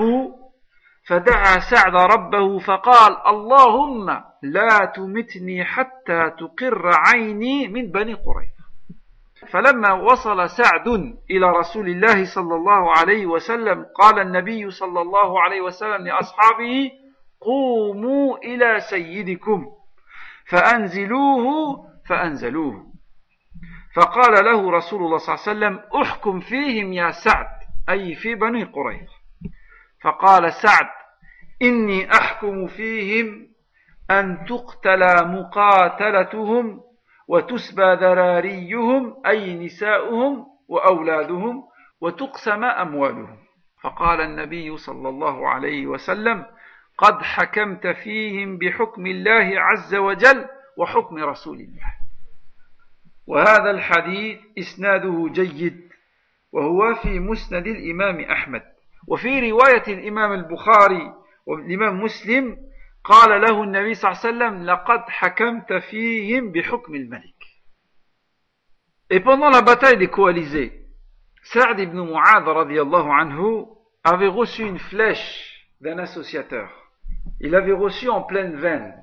فدعا 1.06 1.58
سعد 1.70 1.96
ربه 1.96 2.58
فقال 2.58 3.16
اللهم 3.26 4.22
لا 4.42 4.92
تمتني 4.96 5.64
حتى 5.64 6.30
تقر 6.38 6.90
عيني 6.94 7.68
من 7.68 7.90
بني 7.90 8.14
قريظة. 8.14 8.62
فلما 9.52 9.92
وصل 9.92 10.50
سعد 10.50 10.88
إلى 11.30 11.46
رسول 11.50 11.88
الله 11.88 12.24
صلى 12.34 12.54
الله 12.54 12.92
عليه 12.98 13.26
وسلم 13.26 13.86
قال 13.94 14.18
النبي 14.18 14.70
صلى 14.70 15.00
الله 15.00 15.42
عليه 15.42 15.60
وسلم 15.60 16.06
لأصحابه 16.06 16.90
قوموا 17.44 18.36
إلى 18.38 18.80
سيدكم 18.80 19.66
فأنزلوه 20.50 21.76
فأنزلوه. 22.08 22.86
فقال 23.96 24.44
له 24.44 24.70
رسول 24.70 25.02
الله 25.02 25.18
صلى 25.18 25.34
الله 25.34 25.66
عليه 25.66 25.76
وسلم 25.76 26.00
أحكم 26.02 26.40
فيهم 26.40 26.92
يا 26.92 27.10
سعد 27.10 27.46
أي 27.88 28.14
في 28.14 28.34
بني 28.34 28.64
قريظة 28.64 29.12
فقال 30.02 30.52
سعد 30.52 30.86
إني 31.62 32.12
أحكم 32.12 32.66
فيهم 32.66 33.48
أن 34.10 34.44
تقتل 34.48 35.28
مقاتلتهم 35.28 36.80
وتسبى 37.28 37.82
ذراريهم 37.94 39.16
أي 39.26 39.54
نساؤهم 39.54 40.46
وأولادهم 40.68 41.62
وتقسم 42.00 42.64
أموالهم. 42.64 43.38
فقال 43.82 44.20
النبي 44.20 44.76
صلى 44.76 45.08
الله 45.08 45.48
عليه 45.48 45.86
وسلم 45.86 46.46
قد 46.98 47.22
حكمت 47.22 47.86
فيهم 47.86 48.58
بحكم 48.58 49.06
الله 49.06 49.60
عز 49.60 49.94
وجل 49.94 50.48
وحكم 50.76 51.18
رسول 51.18 51.60
الله. 51.60 51.94
وهذا 53.26 53.70
الحديث 53.70 54.38
إسناده 54.58 55.28
جيد 55.32 55.92
وهو 56.52 56.94
في 56.94 57.18
مسند 57.18 57.66
الإمام 57.66 58.20
أحمد. 58.20 58.62
وفي 59.06 59.50
رواية 59.50 59.82
الإمام 59.88 60.32
البخاري 60.32 61.14
والإمام 61.46 62.02
مسلم 62.02 62.58
قال 63.04 63.40
له 63.40 63.62
النبي 63.62 63.94
صلى 63.94 64.10
الله 64.10 64.20
عليه 64.24 64.28
وسلم 64.36 64.66
لقد 64.66 65.00
حكمت 65.08 65.72
فيهم 65.72 66.52
بحكم 66.52 66.94
الملك. 66.94 67.42
Et 69.10 69.20
pendant 69.20 69.50
la 69.50 69.62
bataille 69.62 69.98
des 69.98 70.08
coalisés, 70.08 70.72
Sa'd 71.42 71.80
ibn 71.80 71.98
Mu'adh 71.98 72.46
radiallahu 72.46 73.10
anhu 73.10 73.66
avait 74.04 74.28
reçu 74.28 74.62
une 74.62 74.78
flèche 74.78 75.68
d'un 75.80 75.98
associateur. 75.98 76.70
Il 77.40 77.50
l'avait 77.50 77.72
reçue 77.72 78.08
en 78.08 78.22
pleine 78.22 78.56
veine. 78.56 78.94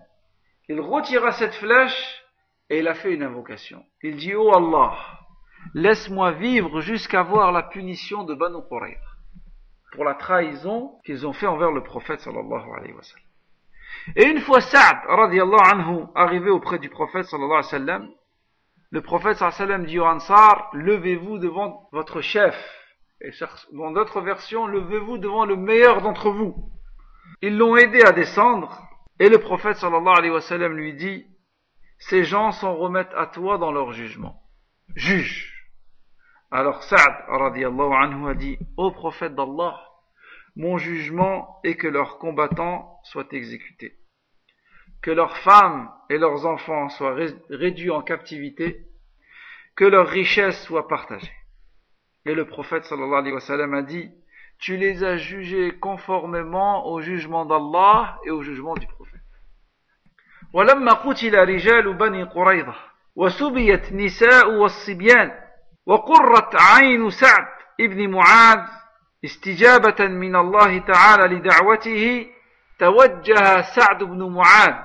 Il 0.68 0.80
retira 0.80 1.32
cette 1.32 1.56
flèche 1.56 2.24
et 2.70 2.80
il 2.80 2.88
a 2.88 2.94
fait 2.94 3.14
une 3.14 3.24
invocation. 3.24 3.84
Il 4.04 4.16
dit, 4.16 4.36
Oh 4.36 4.54
Allah, 4.56 4.98
laisse-moi 5.74 6.32
vivre 6.32 6.82
jusqu'à 6.82 7.24
voir 7.24 7.52
la 7.52 7.64
punition 7.64 8.24
de 8.24 8.34
Banu 8.36 8.58
Qurayza 8.70 9.00
pour 9.92 10.06
la 10.06 10.14
trahison 10.14 11.00
qu'ils 11.06 11.26
ont 11.26 11.34
fait 11.34 11.48
envers 11.48 11.72
le 11.72 11.84
prophète 11.84 12.22
sallallahu 12.22 12.72
alayhi 12.78 12.94
wa. 12.94 13.02
Et 14.16 14.26
une 14.26 14.40
fois 14.40 14.62
Sa'd 14.62 14.98
radiallahu 15.08 16.06
arrivé 16.16 16.50
auprès 16.50 16.80
du 16.80 16.90
prophète 16.90 17.26
sallallahu 17.26 17.64
alayhi 17.72 18.02
wa 18.02 18.08
le 18.92 19.02
prophète 19.02 19.38
sallallahu 19.38 19.62
alayhi 19.62 19.82
wa 19.82 19.88
dit 19.88 20.00
au 20.00 20.06
Ansar, 20.06 20.70
levez-vous 20.74 21.38
devant 21.38 21.90
votre 21.92 22.22
chef. 22.22 22.56
Et 23.22 23.32
dans 23.74 23.92
d'autres 23.92 24.22
versions, 24.22 24.66
levez-vous 24.66 25.18
devant 25.18 25.46
le 25.46 25.56
meilleur 25.56 26.02
d'entre 26.02 26.30
vous. 26.32 26.72
Ils 27.42 27.58
l'ont 27.58 27.78
aidé 27.78 28.02
à 28.02 28.12
descendre, 28.12 28.82
et 29.20 29.30
le 29.30 29.40
prophète 29.40 29.78
sallallahu 29.78 30.18
alayhi 30.18 30.34
wa 30.34 30.42
sallam 30.42 30.76
lui 30.76 30.94
dit, 30.94 31.26
ces 32.00 32.24
gens 32.24 32.52
s'en 32.52 32.76
remettent 32.76 33.14
à 33.16 33.28
toi 33.28 33.58
dans 33.58 33.72
leur 33.72 33.92
jugement. 33.92 34.42
Juge. 34.96 35.54
Alors 36.52 36.84
Sa'd 36.84 37.14
radiallahu 37.28 37.94
anhu 37.94 38.30
a 38.30 38.34
dit, 38.34 38.58
ô 38.78 38.92
prophète 38.92 39.36
d'Allah, 39.36 39.80
mon 40.56 40.78
jugement 40.78 41.60
est 41.64 41.76
que 41.76 41.88
leurs 41.88 42.18
combattants 42.18 43.00
soient 43.04 43.28
exécutés, 43.32 43.98
que 45.02 45.12
leurs 45.12 45.38
femmes 45.38 45.92
et 46.10 46.18
leurs 46.18 46.46
enfants 46.46 46.90
soient 46.90 47.16
réduits 47.50 47.92
en 47.92 48.02
captivité, 48.02 48.88
que 49.76 49.86
leurs 49.86 50.08
richesses 50.08 50.62
soient 50.64 50.88
partagées. 50.88 51.32
Et 52.26 52.34
le 52.34 52.46
prophète 52.46 52.86
sallallahu 52.86 53.20
alayhi 53.20 53.34
wa 53.34 53.40
sallam 53.40 53.74
a 53.74 53.82
dit, 53.82 54.12
tu 54.60 54.78
les 54.78 55.04
as 55.04 55.18
jugés 55.18 55.72
conformément 55.80 56.86
au 56.88 57.02
jugement 57.02 57.46
d'Allah 57.46 58.20
et 58.26 58.32
au 58.32 58.44
jugement 58.44 58.76
du 58.76 58.88
prophète. 58.88 59.20
ولما 60.54 60.94
قتل 60.94 61.36
رجال 61.36 61.94
بني 61.94 62.24
قريظة 62.24 62.76
وسبيت 63.16 63.94
نساء 63.94 64.52
والصبيان 64.52 65.32
وقرت 65.86 66.56
عين 66.56 67.10
سعد 67.10 67.48
ابن 67.80 68.10
معاذ 68.12 68.60
استجابة 69.26 70.08
من 70.08 70.36
الله 70.36 70.80
تعالى 70.80 71.36
لدعوته 71.36 72.28
توجه 72.80 73.62
سعد 73.62 74.04
بن 74.04 74.30
معاذ 74.30 74.76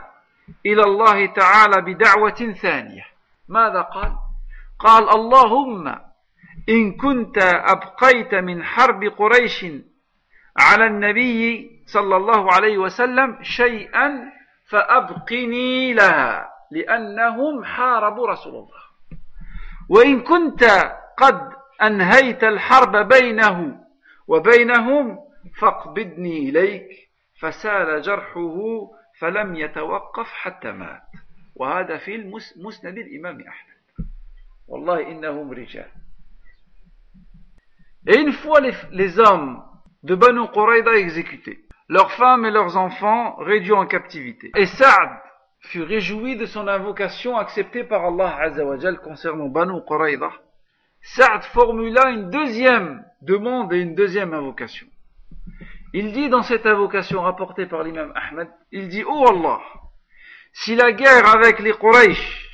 إلى 0.66 0.82
الله 0.82 1.26
تعالى 1.26 1.80
بدعوة 1.80 2.54
ثانية 2.62 3.04
ماذا 3.48 3.80
قال؟ 3.80 4.12
قال 4.78 5.10
اللهم 5.10 5.94
إن 6.68 6.92
كنت 6.92 7.38
أبقيت 7.42 8.35
من 8.35 8.64
حرب 8.64 9.05
قريش 9.05 9.66
على 10.57 10.87
النبي 10.87 11.70
صلى 11.87 12.16
الله 12.16 12.53
عليه 12.53 12.79
وسلم 12.79 13.38
شيئا 13.42 14.33
فأبقني 14.68 15.92
لها 15.92 16.50
لأنهم 16.70 17.64
حاربوا 17.64 18.29
رسول 18.29 18.55
الله. 18.55 18.85
وإن 19.88 20.20
كنت 20.20 20.64
قد 21.16 21.53
أنهيت 21.83 22.44
الحرب 22.44 23.09
بينه 23.09 23.81
وبينهم 24.27 25.18
فاقبضني 25.61 26.48
إليك 26.48 26.88
فسال 27.40 28.03
جرحه 28.03 28.59
فلم 29.18 29.55
يتوقف 29.55 30.27
حتى 30.27 30.72
مات. 30.72 31.03
وهذا 31.55 31.98
في 31.98 32.14
المسند 32.14 32.98
الإمام 32.98 33.40
أحمد. 33.40 34.09
والله 34.68 35.09
إنهم 35.09 35.53
رجال. 35.53 36.03
Et 38.06 38.18
une 38.18 38.32
fois 38.32 38.60
les, 38.90 39.18
hommes 39.18 39.62
de 40.02 40.14
Banu 40.14 40.46
Qurayda 40.52 40.96
exécutés, 40.96 41.64
leurs 41.88 42.12
femmes 42.12 42.44
et 42.44 42.50
leurs 42.50 42.76
enfants 42.76 43.36
réduits 43.36 43.72
en 43.72 43.86
captivité. 43.86 44.52
Et 44.56 44.66
Saad 44.66 45.10
fut 45.60 45.82
réjoui 45.82 46.36
de 46.36 46.44
son 46.44 46.68
invocation 46.68 47.36
acceptée 47.36 47.84
par 47.84 48.04
Allah 48.04 48.36
Azzawajal 48.40 49.00
concernant 49.00 49.48
Banu 49.48 49.80
Qurayda. 49.86 50.30
Saad 51.02 51.44
formula 51.44 52.10
une 52.10 52.30
deuxième 52.30 53.04
demande 53.22 53.72
et 53.72 53.80
une 53.80 53.94
deuxième 53.94 54.34
invocation. 54.34 54.86
Il 55.94 56.12
dit 56.12 56.28
dans 56.28 56.42
cette 56.42 56.66
invocation 56.66 57.22
rapportée 57.22 57.66
par 57.66 57.84
l'imam 57.84 58.12
Ahmed, 58.14 58.48
il 58.72 58.88
dit, 58.88 59.04
Oh 59.06 59.26
Allah, 59.28 59.60
si 60.52 60.74
la 60.74 60.92
guerre 60.92 61.34
avec 61.34 61.58
les 61.60 61.72
Quraysh 61.72 62.50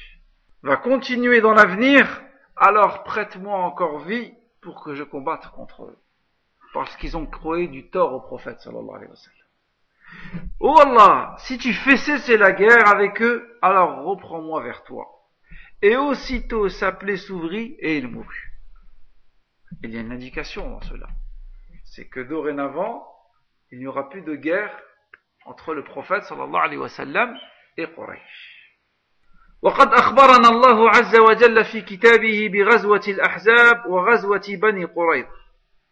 va 0.63 0.77
continuer 0.77 1.41
dans 1.41 1.55
l'avenir, 1.55 2.23
alors 2.57 3.03
prête-moi 3.03 3.59
encore 3.59 4.01
vie 4.01 4.33
pour 4.63 4.83
que 4.83 4.95
je 4.95 5.03
combatte 5.03 5.49
contre 5.51 5.85
eux 5.85 5.99
parce 6.73 6.97
qu'ils 6.97 7.17
ont 7.17 7.27
croyé 7.27 7.69
du 7.69 7.89
tort 7.91 8.13
au 8.13 8.21
prophète 8.21 8.61
sallallahu 8.61 8.97
alayhi 8.97 9.11
wa 9.11 9.17
sallam. 9.17 9.39
Oh 10.61 10.79
Allah, 10.79 11.37
si 11.39 11.59
tu 11.59 11.73
fais 11.73 11.97
cesser 11.97 12.37
la 12.37 12.53
guerre 12.53 12.89
avec 12.89 13.21
eux, 13.23 13.59
alors 13.63 14.05
reprends-moi 14.05 14.63
vers 14.63 14.83
toi. 14.85 15.07
Et 15.83 15.97
aussitôt 15.97 16.69
sa 16.69 16.93
plaie 16.93 17.17
s'ouvrit 17.17 17.77
et 17.79 17.97
il 17.97 18.09
mourut. 18.09 18.53
Il 19.83 19.91
y 19.91 19.97
a 19.97 20.01
une 20.01 20.13
indication 20.13 20.69
dans 20.69 20.83
cela. 20.83 21.09
C'est 21.85 22.09
que 22.09 22.21
dorénavant, 22.21 23.07
il 23.71 23.79
n'y 23.79 23.87
aura 23.87 24.09
plus 24.09 24.23
de 24.23 24.35
guerre 24.35 24.77
entre 25.45 25.75
le 25.75 25.85
prophète 25.85 26.25
sallallahu 26.25 26.63
alayhi 26.63 26.79
wa 26.79 26.89
sallam 26.89 27.37
et 27.77 27.87
Quraysh. 27.87 28.50
وقد 29.63 29.95
أخبرنا 29.95 30.49
الله 30.49 30.89
عز 30.91 31.17
وجل 31.17 31.65
في 31.65 31.81
كتابه 31.81 32.51
بغزوة 32.53 33.03
الأحزاب 33.09 33.87
وغزوة 33.87 34.43
بني 34.63 34.85
قريظة 34.85 35.41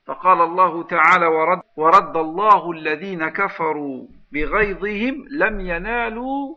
فقال 0.07 0.41
الله 0.41 0.83
تعالى 0.83 1.27
ورد, 1.27 1.61
ورد 1.77 2.17
الله 2.17 2.71
الذين 2.71 3.29
كفروا 3.29 4.07
بغيظهم 4.33 5.25
لم 5.31 5.61
ينالوا 5.61 6.55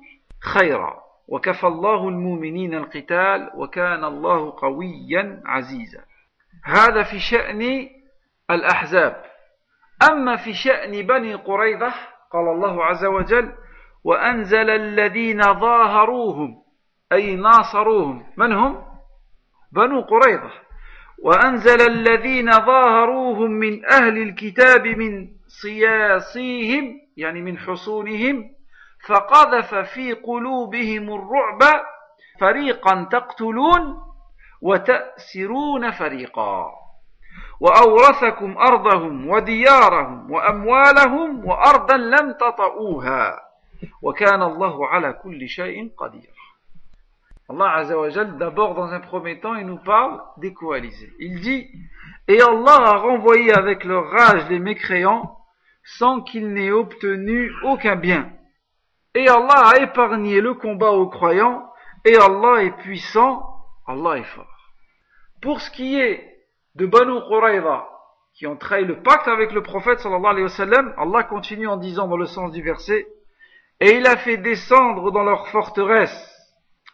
خيرا. 0.53 1.01
وكفى 1.27 1.67
الله 1.67 2.09
المؤمنين 2.09 2.73
القتال 2.73 3.51
وكان 3.55 4.03
الله 4.03 4.53
قويا 4.57 5.41
عزيزا. 5.45 6.03
هذا 6.65 7.03
في 7.03 7.19
شأن 7.19 7.89
الأحزاب. 8.51 9.23
أما 10.11 10.35
في 10.35 10.53
شأن 10.53 10.91
بني 11.07 11.35
قريظة 11.35 11.93
قال 12.31 12.47
الله 12.55 12.85
عز 12.85 13.05
وجل 13.05 13.51
وأنزل 14.03 14.69
الذين 14.69 15.41
ظاهروهم 15.41 16.61
أي 17.11 17.35
ناصروهم 17.35 18.23
من 18.37 18.53
هم؟ 18.53 18.83
بنو 19.71 20.01
قريظة. 20.01 20.51
وأنزل 21.23 21.81
الذين 21.81 22.51
ظاهروهم 22.51 23.51
من 23.51 23.85
أهل 23.85 24.17
الكتاب 24.17 24.87
من 24.87 25.27
صياصيهم 25.47 27.01
يعني 27.17 27.41
من 27.41 27.57
حصونهم 27.57 28.49
فقذف 29.07 29.75
في 29.75 30.13
قلوبهم 30.13 31.13
الرعب 31.13 31.59
فريقا 32.39 33.07
تقتلون 33.11 33.97
وتأسرون 34.61 35.91
فريقا. 35.91 36.71
وأورثكم 37.59 38.57
أرضهم 38.57 39.29
وديارهم 39.29 40.31
وأموالهم 40.31 41.45
وأرضا 41.45 41.97
لم 41.97 42.31
تطئوها. 42.31 43.39
وكان 44.01 44.41
الله 44.41 44.87
على 44.87 45.13
كل 45.13 45.47
شيء 45.47 45.91
قدير. 45.97 46.30
Allah 47.51 47.75
Azzawajal, 47.79 48.37
d'abord 48.37 48.75
dans 48.75 48.93
un 48.93 49.01
premier 49.01 49.39
temps, 49.41 49.55
il 49.55 49.65
nous 49.65 49.79
parle 49.83 50.21
des 50.37 50.53
coalisés. 50.53 51.11
Il 51.19 51.41
dit, 51.41 51.67
et 52.29 52.41
Allah 52.41 52.77
a 52.77 52.97
renvoyé 52.97 53.51
avec 53.51 53.83
leur 53.83 54.09
rage 54.09 54.47
les 54.49 54.59
mécréants 54.59 55.37
sans 55.83 56.21
qu'ils 56.21 56.53
n'aient 56.53 56.71
obtenu 56.71 57.51
aucun 57.63 57.97
bien. 57.97 58.31
Et 59.15 59.27
Allah 59.27 59.71
a 59.73 59.81
épargné 59.81 60.39
le 60.39 60.53
combat 60.53 60.91
aux 60.91 61.09
croyants, 61.09 61.69
et 62.05 62.15
Allah 62.15 62.63
est 62.63 62.77
puissant, 62.77 63.43
Allah 63.85 64.19
est 64.19 64.23
fort. 64.23 64.45
Pour 65.41 65.59
ce 65.59 65.69
qui 65.71 65.99
est 65.99 66.25
de 66.75 66.85
Banu 66.85 67.19
Qurayza, 67.27 67.85
qui 68.33 68.47
ont 68.47 68.55
trahi 68.55 68.85
le 68.85 69.01
pacte 69.01 69.27
avec 69.27 69.51
le 69.51 69.61
prophète 69.61 69.99
sallallahu 69.99 70.25
alayhi 70.25 70.45
wa 70.45 70.93
Allah 70.97 71.23
continue 71.23 71.67
en 71.67 71.75
disant 71.75 72.07
dans 72.07 72.15
le 72.15 72.27
sens 72.27 72.53
du 72.53 72.61
verset, 72.61 73.07
et 73.81 73.97
il 73.97 74.07
a 74.07 74.15
fait 74.15 74.37
descendre 74.37 75.11
dans 75.11 75.23
leur 75.23 75.49
forteresse 75.49 76.30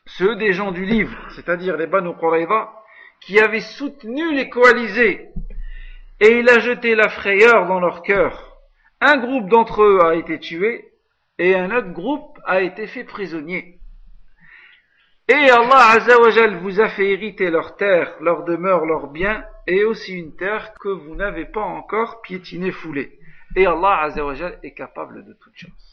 ceux 0.07 0.37
des 0.37 0.53
gens 0.53 0.73
du 0.73 0.85
livre, 0.85 1.17
c'est-à-dire 1.35 1.77
les 1.77 1.87
Banu 1.87 2.15
Qurayza, 2.17 2.73
qui 3.21 3.39
avaient 3.39 3.61
soutenu 3.61 4.35
les 4.35 4.49
coalisés, 4.49 5.29
et 6.21 6.39
il 6.39 6.49
a 6.49 6.59
jeté 6.59 6.95
la 6.95 7.09
frayeur 7.09 7.67
dans 7.67 7.81
leur 7.81 8.03
cœur. 8.03 8.57
Un 9.01 9.17
groupe 9.17 9.49
d'entre 9.49 9.83
eux 9.83 10.01
a 10.05 10.15
été 10.15 10.39
tué, 10.39 10.93
et 11.39 11.55
un 11.55 11.71
autre 11.75 11.93
groupe 11.93 12.39
a 12.45 12.61
été 12.63 12.87
fait 12.87 13.05
prisonnier. 13.05 13.79
Et 15.29 15.51
Allah 15.51 15.91
Azzawajal 15.93 16.57
vous 16.59 16.81
a 16.81 16.89
fait 16.89 17.11
hériter 17.11 17.51
leur 17.51 17.77
terre, 17.77 18.15
leur 18.21 18.45
demeure, 18.45 18.85
leurs 18.85 19.09
biens, 19.09 19.45
et 19.67 19.85
aussi 19.85 20.15
une 20.15 20.37
terre 20.37 20.75
que 20.75 20.89
vous 20.89 21.15
n'avez 21.15 21.47
pas 21.47 21.63
encore 21.63 22.21
piétinée, 22.23 22.73
foulée. 22.73 23.19
Et 23.57 23.67
Allah 23.67 24.03
Azzawajal 24.03 24.59
est 24.63 24.75
capable 24.75 25.25
de 25.25 25.33
toutes 25.35 25.57
choses. 25.57 25.93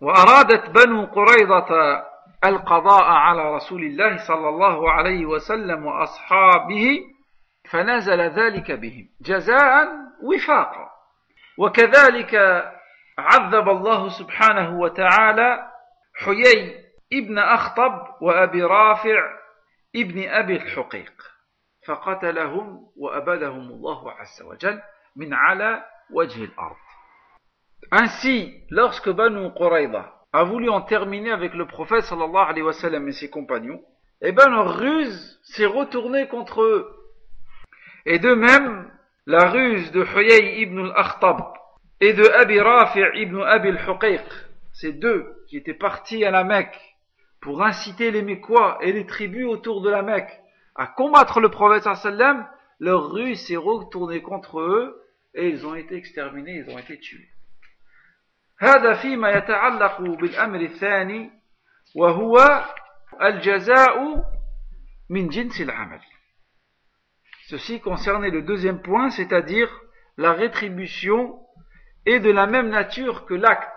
وأرادت 0.00 0.70
بنو 0.70 1.04
قريظة 1.04 2.04
القضاء 2.45 3.03
على 3.03 3.55
رسول 3.55 3.81
الله 3.81 4.17
صلى 4.27 4.49
الله 4.49 4.91
عليه 4.91 5.25
وسلم 5.25 5.85
وأصحابه 5.85 6.99
فنزل 7.69 8.21
ذلك 8.21 8.71
بهم 8.71 9.09
جزاء 9.21 9.87
وفاقا. 10.23 10.89
وكذلك 11.57 12.35
عذب 13.17 13.69
الله 13.69 14.09
سبحانه 14.09 14.79
وتعالى 14.79 15.71
حيي 16.15 16.85
ابن 17.13 17.37
أخطب 17.37 18.07
وأبي 18.21 18.63
رافع 18.63 19.39
ابن 19.95 20.29
أبي 20.29 20.55
الحقيق 20.55 21.13
فقتلهم 21.87 22.91
وأبدهم 22.97 23.61
الله 23.61 24.11
عز 24.11 24.41
وجل 24.41 24.81
من 25.15 25.33
على 25.33 25.83
وجه 26.13 26.43
الأرض. 26.43 26.75
Ainsi, 27.91 28.65
lorsque 28.69 29.09
Banu 29.09 29.51
Quraïda 29.51 30.18
a 30.31 30.43
voulu 30.43 30.69
en 30.69 30.81
terminer 30.81 31.31
avec 31.31 31.53
le 31.53 31.65
prophète 31.65 32.03
sallallahu 32.03 32.49
alayhi 32.49 32.61
wa 32.61 32.73
sallam 32.73 33.07
et 33.07 33.11
ses 33.11 33.29
compagnons, 33.29 33.81
eh 34.21 34.31
ben 34.31 34.49
leur 34.49 34.77
ruse 34.77 35.39
s'est 35.43 35.65
retournée 35.65 36.27
contre 36.27 36.61
eux. 36.61 36.87
Et 38.05 38.19
de 38.19 38.33
même, 38.33 38.91
la 39.25 39.49
ruse 39.49 39.91
de 39.91 40.03
Huyay 40.03 40.61
ibn 40.61 40.79
al-Akhtab 40.79 41.41
et 42.01 42.13
de 42.13 42.23
Abi 42.23 42.59
Rafi' 42.59 43.03
ibn 43.15 43.41
Abi 43.41 43.69
al-Huqayq, 43.69 44.23
ces 44.73 44.93
deux 44.93 45.43
qui 45.47 45.57
étaient 45.57 45.73
partis 45.73 46.23
à 46.25 46.31
la 46.31 46.43
Mecque 46.43 46.79
pour 47.41 47.63
inciter 47.63 48.11
les 48.11 48.21
Mécois 48.21 48.77
et 48.81 48.91
les 48.91 49.05
tribus 49.05 49.45
autour 49.45 49.81
de 49.81 49.89
la 49.89 50.01
Mecque 50.01 50.39
à 50.75 50.87
combattre 50.87 51.39
le 51.39 51.49
prophète 51.49 51.83
sallam, 51.95 52.47
leur 52.79 53.11
ruse 53.11 53.47
s'est 53.47 53.57
retournée 53.57 54.21
contre 54.21 54.59
eux 54.61 55.03
et 55.33 55.49
ils 55.49 55.65
ont 55.65 55.75
été 55.75 55.95
exterminés, 55.95 56.63
ils 56.65 56.73
ont 56.73 56.79
été 56.79 56.97
tués. 56.99 57.27
هذا 58.58 58.94
فيما 58.94 59.30
يتعلق 59.30 60.00
بالأمر 60.00 60.60
الثاني 60.60 61.30
وهو 61.96 62.64
الجزاء 63.22 64.24
من 65.10 65.28
جنس 65.28 65.60
العمل 65.60 66.00
Ceci 67.46 67.78
concernait 67.78 68.30
le 68.30 68.40
deuxième 68.40 68.80
point, 68.80 69.10
c'est-à-dire 69.10 69.68
la 70.16 70.32
rétribution 70.32 71.38
est 72.06 72.18
de 72.20 72.30
la 72.30 72.46
même 72.46 72.70
nature 72.70 73.26
que 73.26 73.34
l'acte. 73.34 73.68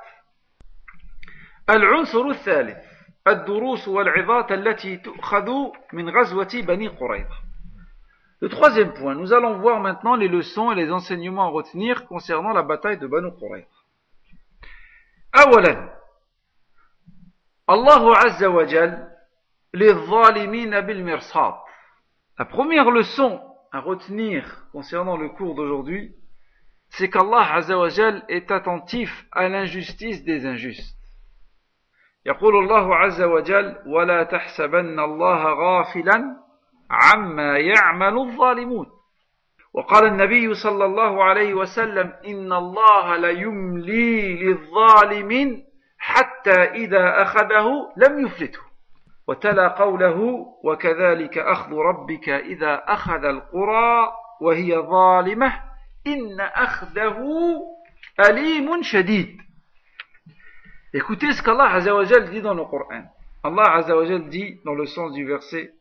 العنصر 1.70 2.30
الثالث 2.30 2.78
الدروس 3.28 3.88
والعظات 3.88 4.52
التي 4.52 4.98
تؤخذ 4.98 5.50
من 5.94 6.10
غزوة 6.10 6.50
بني 6.54 6.88
قريظة 6.88 7.48
Le 8.40 8.50
troisième 8.50 8.94
point, 8.94 9.16
nous 9.16 9.34
allons 9.34 9.58
voir 9.58 9.80
maintenant 9.80 10.16
les 10.16 10.28
leçons 10.28 10.72
et 10.72 10.76
les 10.76 10.92
enseignements 10.92 11.48
à 11.48 11.50
retenir 11.50 12.06
concernant 12.06 12.54
la 12.54 12.62
bataille 12.62 13.00
de 13.00 13.08
Banu 13.08 13.32
Qurayza. 13.40 13.68
أولا 15.35 15.93
الله 17.71 18.17
عز 18.17 18.45
وجل 18.45 19.09
للظالمين 19.75 20.81
بالمرصاد 20.81 21.55
La 22.39 22.45
première 22.47 22.91
leçon 22.91 23.41
à 23.73 23.81
retenir 23.81 24.67
concernant 24.73 25.17
le 25.17 25.29
cours 25.29 25.55
d'aujourd'hui, 25.55 26.15
c'est 26.91 27.09
qu'Allah 27.09 27.55
Azzawajal 27.55 28.25
est 28.29 28.51
attentif 28.51 29.27
à 29.33 29.49
l'injustice 29.49 30.25
des 30.25 30.47
injustes. 30.47 30.97
يقول 32.27 32.57
الله 32.57 32.97
عز 32.97 33.23
وجل 33.23 33.79
ولا 33.87 34.23
تحسبن 34.23 35.01
الله 35.01 35.45
غافلا 35.45 36.37
عما 36.91 37.59
يعمل 37.59 38.19
الظالمون 38.19 38.87
وقال 39.75 40.07
النبي 40.07 40.55
صلى 40.55 40.85
الله 40.85 41.25
عليه 41.25 41.55
وسلم 41.55 42.13
إن 42.27 42.53
الله 42.53 43.17
ليملي 43.17 44.35
للظالم 44.45 45.63
حتى 45.99 46.63
إذا 46.63 47.23
أخذه 47.23 47.93
لم 47.97 48.27
يفلته 48.27 48.61
وتلا 49.29 49.69
قوله 49.69 50.47
وكذلك 50.65 51.39
أخذ 51.39 51.73
ربك 51.73 52.29
إذا 52.29 52.83
أخذ 52.89 53.25
القرى 53.25 54.13
وهي 54.41 54.79
ظالمة 54.79 55.53
إن 56.07 56.41
أخذه 56.41 57.19
أليم 58.29 58.83
شديد 58.83 59.43
Écoutez 60.95 61.33
ce 61.33 61.43
qu'Allah 61.43 61.73
Azzawajal 61.73 62.29
dit 62.29 62.43
dans 62.43 62.53
le 62.53 62.67
Coran. 62.67 63.05
Allah 63.43 63.77
Azzawajal 63.77 64.29
dit 64.29 64.61
dans 64.67 64.75
le 64.75 64.85
sens 64.85 65.13
du 65.13 65.25
verset 65.25 65.73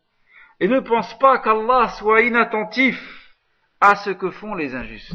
Et 0.62 0.70
ne 0.70 0.80
pense 0.80 1.20
pas 1.20 1.40
qu'Allah 1.40 1.90
soit 1.90 2.22
inattentif 2.22 3.21
à 3.82 3.96
ce 3.96 4.12
que 4.12 4.30
font 4.30 4.54
les 4.54 4.76
injustes. 4.76 5.14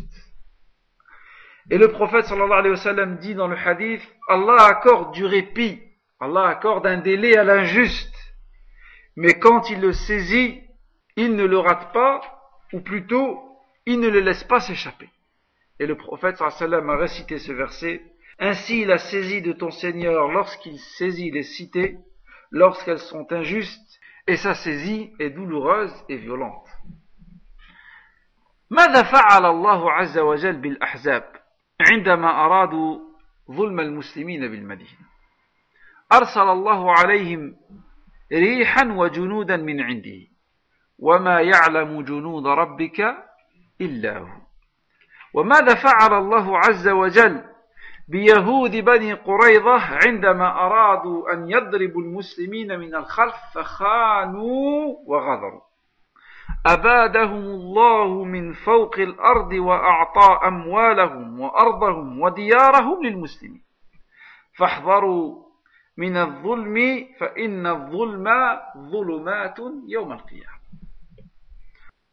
Et 1.71 1.79
le 1.79 1.91
prophète 1.91 2.27
sallallahu 2.27 2.59
alayhi 2.59 2.75
wa 2.75 2.77
sallam 2.77 3.19
dit 3.19 3.35
dans 3.35 3.49
le 3.49 3.57
hadith, 3.57 4.03
Allah 4.29 4.67
accorde 4.67 5.13
du 5.15 5.25
répit, 5.25 5.81
Allah 6.21 6.49
accorde 6.49 6.87
un 6.87 6.99
délai 6.99 7.37
à 7.37 7.45
l'injuste, 7.45 8.15
mais 9.17 9.39
quand 9.39 9.71
il 9.71 9.81
le 9.81 9.93
saisit, 9.93 10.63
il 11.17 11.35
ne 11.35 11.45
le 11.45 11.59
rate 11.59 11.93
pas, 11.93 12.21
ou 12.73 12.81
plutôt, 12.81 13.41
il 13.87 14.01
ne 14.01 14.09
le 14.09 14.21
laisse 14.21 14.45
pas 14.45 14.61
s'échapper. 14.61 15.09
Et 15.81 15.87
le 15.87 15.97
prophète 15.97 16.37
sallallahu 16.37 16.57
alayhi 16.57 16.73
wa 16.73 16.79
sallam 16.79 16.91
a 16.91 16.97
récité 16.97 17.39
ce 17.39 17.53
verset, 17.53 18.03
ainsi 18.39 18.83
il 18.83 18.91
a 18.91 18.99
saisi 18.99 19.43
de 19.43 19.53
ton 19.53 19.71
Seigneur 19.71 20.29
lorsqu'il 20.29 20.79
saisit 20.79 21.31
les 21.31 21.43
cités, 21.43 21.99
lorsqu'elles 22.51 22.99
sont 22.99 23.33
injustes, 23.33 24.01
et 24.27 24.37
sa 24.37 24.55
saisie 24.55 25.13
est 25.19 25.31
douloureuse 25.31 25.95
et 26.09 26.17
violente. 26.17 26.66
ماذا 28.71 29.03
فعل 29.03 29.47
الله 29.47 29.93
عز 29.93 30.19
وجل 30.19 30.57
بالأحزاب 30.57 31.25
عندما 31.91 32.45
أرادوا 32.45 32.99
ظلم 33.51 33.81
المسلمين 33.81 34.41
بالمدينة؟ 34.41 35.07
أرسل 36.13 36.49
الله 36.49 36.93
عليهم 36.93 37.57
ريحا 38.33 38.85
وجنودا 38.85 39.57
من 39.57 39.81
عنده 39.81 40.21
وما 40.99 41.41
يعلم 41.41 42.03
جنود 42.03 42.47
ربك 42.47 43.01
إلا 43.81 44.19
هو. 44.19 44.29
وماذا 45.35 45.75
فعل 45.75 46.19
الله 46.19 46.59
عز 46.59 46.89
وجل 46.89 47.45
بيهود 48.09 48.77
بني 48.77 49.13
قريظة 49.13 49.79
عندما 50.07 50.49
أرادوا 50.49 51.33
أن 51.33 51.51
يضربوا 51.51 52.03
المسلمين 52.03 52.79
من 52.79 52.95
الخلف 52.95 53.35
فخانوا 53.55 54.97
وغدروا؟ 55.07 55.66
أبادهم 56.67 57.45
الله 57.45 58.25
من 58.25 58.53
فوق 58.53 58.99
الأرض 58.99 59.53
وأعطى 59.53 60.47
أموالهم 60.49 61.41
وأرضهم 61.41 62.21
وديارهم 62.21 63.05
للمسلمين 63.05 63.63
فاحذروا 64.59 65.47
من 65.97 66.17
الظلم 66.17 67.07
فإن 67.21 67.67
الظلم 67.67 68.59
ظلمات 68.91 69.59
يوم 69.89 70.13
القيامة 70.13 70.57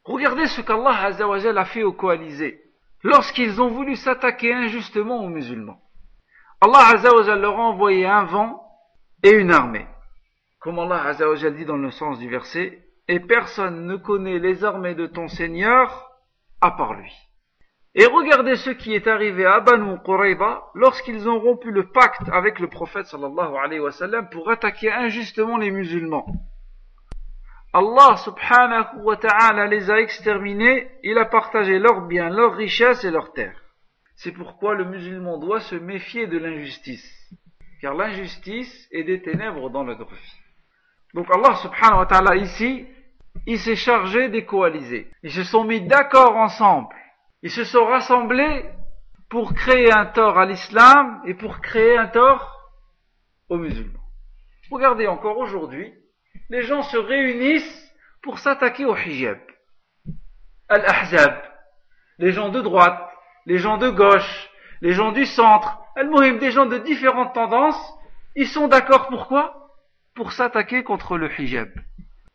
Regardez 0.05 0.47
ce 0.47 0.61
qu'Allah 0.61 1.05
Azzawajal 1.05 1.57
a 1.57 1.63
fait 1.63 1.83
aux 1.83 1.93
coalisés 1.93 2.61
lorsqu'ils 3.03 3.61
ont 3.61 3.69
voulu 3.69 3.95
s'attaquer 3.95 4.53
injustement 4.53 5.23
aux 5.23 5.29
musulmans. 5.29 5.79
Allah 6.59 6.89
Azzawajal 6.95 7.39
leur 7.39 7.57
a 7.57 7.63
envoyé 7.63 8.05
un 8.05 8.25
vent 8.25 8.61
et 9.23 9.31
une 9.31 9.51
armée. 9.51 9.87
Comme 10.59 10.79
Allah 10.79 11.03
Azzawajal 11.05 11.55
dit 11.55 11.63
dans 11.65 11.77
le 11.77 11.89
sens 11.89 12.19
du 12.19 12.29
verset, 12.29 12.82
et 13.07 13.19
personne 13.19 13.85
ne 13.85 13.95
connaît 13.95 14.39
les 14.39 14.63
armées 14.63 14.95
de 14.95 15.07
ton 15.07 15.27
Seigneur 15.27 16.11
à 16.61 16.71
part 16.71 16.93
lui. 16.93 17.13
Et 17.95 18.05
regardez 18.05 18.55
ce 18.55 18.71
qui 18.71 18.95
est 18.95 19.07
arrivé 19.07 19.45
à 19.45 19.59
Banu 19.59 19.97
Qurayba 20.03 20.71
lorsqu'ils 20.73 21.29
ont 21.29 21.39
rompu 21.39 21.71
le 21.71 21.89
pacte 21.91 22.27
avec 22.31 22.59
le 22.59 22.67
prophète 22.67 23.05
sallallahu 23.05 23.55
alayhi 23.55 23.81
wa 23.81 23.91
sallam 23.91 24.29
pour 24.29 24.49
attaquer 24.49 24.91
injustement 24.91 25.57
les 25.57 25.69
musulmans. 25.69 26.25
Allah 27.71 28.17
subhanahu 28.17 29.03
wa 29.03 29.17
ta'ala 29.17 29.67
les 29.67 29.91
a 29.91 29.99
exterminés, 29.99 30.89
il 31.03 31.17
a 31.17 31.25
partagé 31.25 31.77
leurs 31.79 32.07
biens, 32.07 32.29
leurs 32.29 32.55
richesses 32.55 33.03
et 33.03 33.11
leurs 33.11 33.33
terres. 33.33 33.61
C'est 34.15 34.31
pourquoi 34.31 34.75
le 34.75 34.85
musulman 34.85 35.37
doit 35.37 35.59
se 35.59 35.75
méfier 35.75 36.27
de 36.27 36.37
l'injustice, 36.37 37.31
car 37.81 37.93
l'injustice 37.93 38.87
est 38.91 39.03
des 39.03 39.21
ténèbres 39.21 39.69
dans 39.69 39.83
notre 39.83 40.05
vie. 40.05 40.42
Donc 41.13 41.27
Allah 41.33 41.55
subhanahu 41.55 41.99
wa 41.99 42.05
ta'ala 42.05 42.35
ici, 42.37 42.87
il 43.45 43.59
s'est 43.59 43.75
chargé 43.75 44.29
des 44.29 44.45
coalisés. 44.45 45.09
Ils 45.21 45.31
se 45.31 45.43
sont 45.43 45.63
mis 45.63 45.81
d'accord 45.81 46.35
ensemble. 46.37 46.95
Ils 47.41 47.51
se 47.51 47.63
sont 47.63 47.85
rassemblés 47.85 48.65
pour 49.29 49.53
créer 49.53 49.91
un 49.91 50.05
tort 50.05 50.37
à 50.37 50.45
l'islam 50.45 51.21
et 51.25 51.33
pour 51.33 51.59
créer 51.59 51.97
un 51.97 52.07
tort 52.07 52.71
aux 53.49 53.57
musulmans. 53.57 53.99
Regardez 54.71 55.07
encore 55.07 55.37
aujourd'hui, 55.37 55.93
les 56.49 56.63
gens 56.63 56.83
se 56.83 56.97
réunissent 56.97 57.93
pour 58.21 58.39
s'attaquer 58.39 58.85
au 58.85 58.95
hijab. 58.95 59.39
Al-Ahzab, 60.69 61.43
les 62.17 62.31
gens 62.31 62.49
de 62.49 62.61
droite, 62.61 63.09
les 63.45 63.57
gens 63.57 63.77
de 63.77 63.89
gauche, 63.89 64.49
les 64.81 64.93
gens 64.93 65.11
du 65.11 65.25
centre, 65.25 65.77
al-Muhim, 65.95 66.37
des 66.37 66.51
gens 66.51 66.65
de 66.65 66.77
différentes 66.77 67.33
tendances, 67.33 67.93
ils 68.35 68.47
sont 68.47 68.67
d'accord 68.67 69.07
pourquoi 69.07 69.62
Pour 70.14 70.32
s'attaquer 70.32 70.82
contre 70.82 71.16
le 71.16 71.30
hijab, 71.40 71.70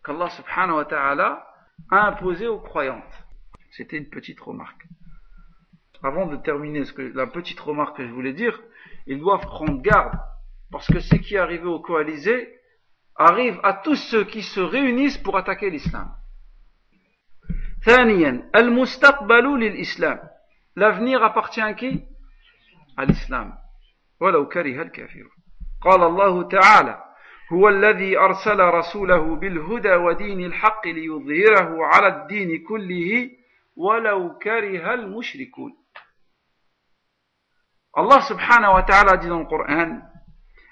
qu'Allah 0.04 0.30
subhanahu 0.30 0.78
wa 0.78 0.86
ta'ala 0.86 1.48
a 1.90 2.08
imposé 2.08 2.48
aux 2.48 2.60
croyantes. 2.60 3.26
C'était 3.72 3.98
une 3.98 4.10
petite 4.10 4.40
remarque. 4.40 4.86
Avant 6.04 6.28
de 6.28 6.38
terminer 6.38 6.86
ce 6.86 6.94
que, 6.94 7.02
la 7.02 7.28
petite 7.28 7.60
remarque 7.60 7.98
que 7.98 8.08
je 8.08 8.12
voulais 8.12 8.34
dire, 8.34 8.60
ils 9.08 9.20
doivent 9.20 9.46
prendre 9.46 9.82
garde, 9.82 10.18
parce 10.72 10.88
que 10.88 11.00
ce 11.00 11.16
qui 11.16 11.36
est 11.36 11.40
arrivé 11.40 11.66
aux 11.66 11.80
coalisés 11.80 12.60
arrive 13.16 13.60
à 13.64 13.74
tous 13.74 13.96
ceux 13.96 14.24
qui 14.26 14.44
se 14.44 14.60
réunissent 14.60 15.18
pour 15.18 15.38
attaquer 15.38 15.70
l'islam. 15.70 16.10
ثانيا 17.86 18.50
المستقبل 18.56 19.60
للإسلام 19.60 20.20
L'avenir 20.76 21.22
appartient 21.22 21.62
à 21.62 21.74
qui 21.74 22.04
À 22.98 23.06
l'islam. 23.06 23.54
ولو 24.20 24.48
كره 24.48 24.82
الكافرون. 24.82 25.32
قال 25.82 26.04
الله 26.04 26.44
تعالى: 26.48 27.04
هو 27.54 27.70
الذي 27.70 28.18
أرسل 28.18 28.60
رسوله 28.60 29.36
بالهدى 29.36 29.96
ودين 29.96 30.46
الحق 30.46 30.88
ليظهره 30.88 31.86
على 31.86 32.08
الدين 32.08 32.64
كله 32.64 33.30
ولو 33.76 34.38
كره 34.38 34.94
المشركون. 34.94 35.74
Allah 37.96 38.22
subhanahu 38.22 38.74
wa 38.74 38.84
ta'ala 38.84 39.18
dit 39.18 39.28
dans 39.28 39.40
le 39.40 39.46
Coran 39.46 40.02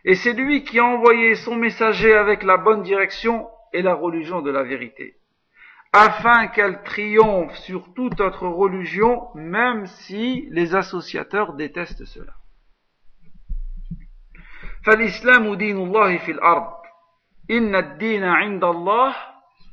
Et 0.03 0.15
c'est 0.15 0.33
lui 0.33 0.63
qui 0.63 0.79
a 0.79 0.85
envoyé 0.85 1.35
son 1.35 1.55
messager 1.55 2.15
avec 2.15 2.41
la 2.41 2.57
bonne 2.57 2.81
direction 2.81 3.47
et 3.73 3.83
la 3.83 3.93
religion 3.93 4.41
de 4.41 4.49
la 4.49 4.63
vérité, 4.63 5.17
afin 5.93 6.47
qu'elle 6.47 6.81
triomphe 6.83 7.55
sur 7.57 7.93
toute 7.93 8.19
autre 8.19 8.47
religion, 8.47 9.27
même 9.35 9.85
si 9.85 10.47
les 10.49 10.73
associateurs 10.75 11.53
détestent 11.53 12.05
cela. 12.05 12.33
فالإسلام 14.86 15.54
دين 15.54 15.76
الله 15.76 16.18
في 16.18 16.32
الأرض. 16.32 16.72
إن 17.50 17.74
الدين 17.76 18.24
عند 18.24 18.64
الله 18.64 19.16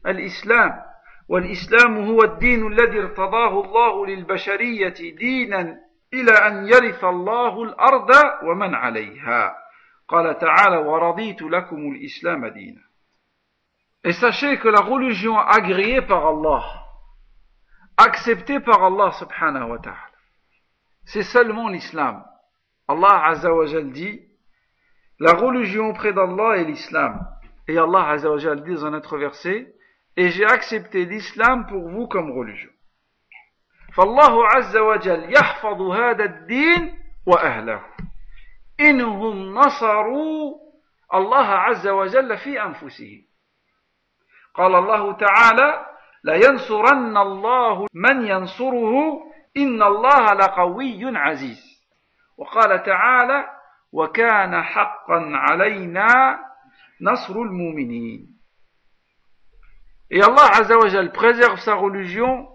الإسلام. 0.07 0.83
والإسلام 1.29 1.97
هو 1.97 2.23
الدين 2.23 2.67
الذي 2.67 2.99
ارتضاه 2.99 3.63
الله 3.65 4.05
للبشرية 4.05 5.15
دينا 5.17 5.79
إلى 6.13 6.31
أن 6.31 6.67
يرث 6.67 7.03
الله 7.03 7.63
الأرض 7.63 8.09
ومن 8.43 8.75
عليها. 8.75 9.55
قال 10.07 10.39
تعالى 10.39 10.77
ورضيت 10.77 11.41
لكم 11.41 11.91
الإسلام 11.91 12.47
دينا. 12.47 12.81
Et 14.03 14.11
sachez 14.11 14.57
que 14.57 14.67
la 14.67 14.81
religion 14.81 15.39
agréée 15.39 16.01
par 16.01 16.27
Allah, 16.27 16.63
acceptée 17.97 18.59
par 18.59 18.83
Allah 18.83 19.11
subhanahu 19.13 19.69
wa 19.69 19.79
ta'ala, 19.79 20.11
c'est 21.05 21.23
seulement 21.23 21.69
l'islam. 21.69 22.25
Allah 22.87 23.27
azza 23.27 23.53
wa 23.53 23.65
jal 23.65 23.91
dit, 23.91 24.19
la 25.18 25.32
religion 25.32 25.88
auprès 25.88 26.12
d'Allah 26.12 26.58
est 26.58 26.64
l'islam. 26.64 27.26
Et 27.66 27.76
Allah 27.76 28.08
azza 28.10 28.30
wa 28.30 28.38
jal 28.38 28.62
dit 28.62 28.74
dans 28.74 28.86
un 28.86 28.94
autre 28.94 29.18
verset, 29.18 29.74
et 30.16 30.30
j'ai 30.30 30.44
accepté 30.44 31.04
l'islam 31.04 31.66
pour 31.66 31.88
vous 31.88 32.06
comme 32.06 32.30
religion. 32.32 32.70
فالله 33.98 34.46
عز 34.46 34.76
وجل 34.76 35.32
يحفظ 35.32 35.82
هذا 35.82 36.24
الدين 36.24 36.98
وأهله 37.26 37.80
إنهم 38.80 39.54
نصروا 39.54 40.54
الله 41.14 41.46
عز 41.46 41.88
وجل 41.88 42.38
في 42.38 42.62
أنفسهم 42.62 43.22
قال 44.54 44.74
الله 44.74 45.12
تعالى 45.12 45.86
لينصرن 46.24 47.16
الله 47.16 47.86
من 47.94 48.26
ينصره 48.26 49.22
إن 49.56 49.82
الله 49.82 50.32
لقوي 50.34 51.18
عزيز 51.18 51.88
وقال 52.36 52.82
تعالى 52.82 53.50
وكان 53.92 54.62
حقا 54.62 55.30
علينا 55.34 56.38
نصر 57.00 57.34
المؤمنين 57.34 58.38
Et 60.10 60.22
Allah 60.22 60.48
Azzawajal 60.54 61.12
préserve 61.12 61.60
sa 61.60 61.74
religion 61.74 62.48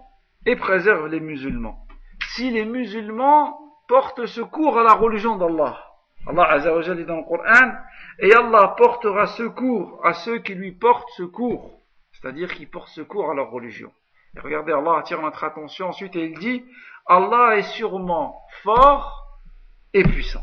et 0.44 0.56
préserve 0.56 1.06
les 1.06 1.20
musulmans. 1.20 1.86
Si 2.34 2.50
les 2.50 2.64
musulmans 2.64 3.56
portent 3.86 4.26
secours 4.26 4.76
à 4.76 4.82
la 4.82 4.94
religion 4.94 5.36
d'Allah, 5.36 5.78
Allah 6.26 6.50
Azzawajal 6.50 6.96
dit 6.96 7.04
dans 7.04 7.18
le 7.18 7.22
Coran, 7.22 7.76
et 8.18 8.32
Allah 8.34 8.74
portera 8.76 9.26
secours 9.26 10.00
à 10.04 10.14
ceux 10.14 10.38
qui 10.38 10.54
lui 10.54 10.72
portent 10.72 11.08
secours, 11.10 11.80
c'est-à-dire 12.12 12.52
qui 12.54 12.66
portent 12.66 12.88
secours 12.88 13.30
à 13.30 13.34
leur 13.34 13.50
religion. 13.50 13.92
Et 14.36 14.40
regardez, 14.40 14.72
Allah 14.72 14.98
attire 14.98 15.20
notre 15.22 15.44
attention 15.44 15.88
ensuite 15.88 16.16
et 16.16 16.26
il 16.26 16.38
dit, 16.38 16.64
Allah 17.06 17.56
est 17.56 17.62
sûrement 17.62 18.42
fort 18.62 19.38
et 19.92 20.02
puissant. 20.02 20.42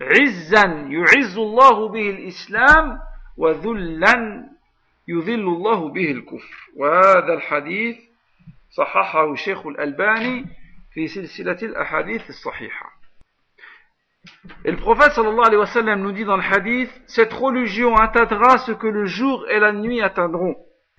عزا 0.00 0.66
يعز 0.90 1.38
الله 1.38 1.88
به 1.88 2.10
الإسلام 2.10 2.98
وذلا 3.36 4.48
يذل 5.08 5.40
الله 5.40 5.88
به 5.88 6.10
الكفر 6.10 6.70
وهذا 6.76 7.34
الحديث 7.34 7.96
صححه 8.70 9.32
الشيخ 9.32 9.66
الألباني 9.66 10.46
في 10.92 11.08
سلسلة 11.08 11.58
الأحاديث 11.62 12.28
الصحيحة 12.28 12.92
Et 14.64 14.70
le 14.70 14.76
prophète 14.76 15.12
sallallahu 15.12 15.46
alayhi 15.46 15.58
wa 15.58 15.66
sallam 15.66 16.00
nous 16.00 16.12
dit 16.12 16.24
dans 16.24 16.36
le 16.36 16.44
hadith, 16.44 16.90
cette 17.08 17.32
religion 17.32 17.96
atteindra 17.96 18.58
ce 18.58 18.70
que 18.70 18.86
le 18.86 19.04
jour 19.04 19.44
et 19.48 19.58
la 19.58 19.72
nuit 19.72 20.00
atteindront. 20.00 20.54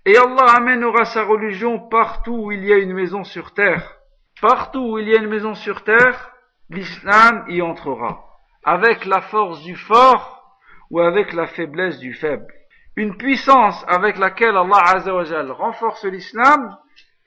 Et 0.06 0.18
Allah 0.18 0.56
amènera 0.58 1.06
sa 1.06 1.24
religion 1.24 1.80
partout 1.80 2.36
où 2.36 2.52
il 2.52 2.66
y 2.66 2.74
a 2.74 2.78
une 2.78 2.94
maison 2.94 3.24
sur 3.24 3.54
terre. 3.54 3.96
Partout 4.42 4.82
où 4.82 5.00
il 5.00 5.08
y 5.08 5.16
a 5.16 5.20
une 5.20 5.30
maison 5.30 5.54
sur 5.54 5.86
terre, 5.86 6.34
l'islam 6.70 7.46
y 7.48 7.62
entrera. 7.62 8.27
Avec 8.68 9.06
la 9.06 9.22
force 9.22 9.62
du 9.64 9.76
fort 9.76 10.58
ou 10.90 11.00
avec 11.00 11.34
la 11.34 11.48
faiblesse 11.48 12.00
du 12.00 12.14
faible. 12.14 12.54
Une 12.96 13.18
puissance 13.18 13.84
avec 13.88 14.18
laquelle 14.18 14.56
Allah 14.56 14.82
Azzawajal 14.96 15.52
renforce 15.52 16.06
l'islam 16.06 16.78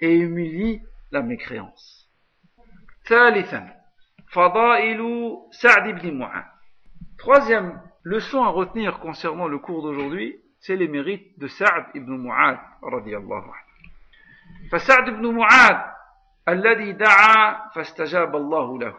et 0.01 0.17
humilie 0.17 0.81
la 1.11 1.23
mécréance. 1.23 2.09
Troisième 7.19 7.83
leçon 8.03 8.45
à 8.45 8.49
retenir 8.49 8.99
concernant 9.01 9.49
le 9.49 9.59
cours 9.59 9.83
d'aujourd'hui, 9.83 10.41
c'est 10.61 10.77
les 10.77 10.89
mérites 10.89 11.39
de 11.39 11.49
Sa'd 11.49 11.87
ibn 11.95 12.17
Mu'ad 12.17 12.59
radiyallahu 12.83 13.43
anhu. 13.43 13.67
فسعد 14.71 15.11
بن 15.11 15.35
معاذ 15.35 15.79
الذي 16.49 16.93
دعا 16.93 17.69
فاستجاب 17.75 18.37
الله 18.37 18.79
له 18.79 18.95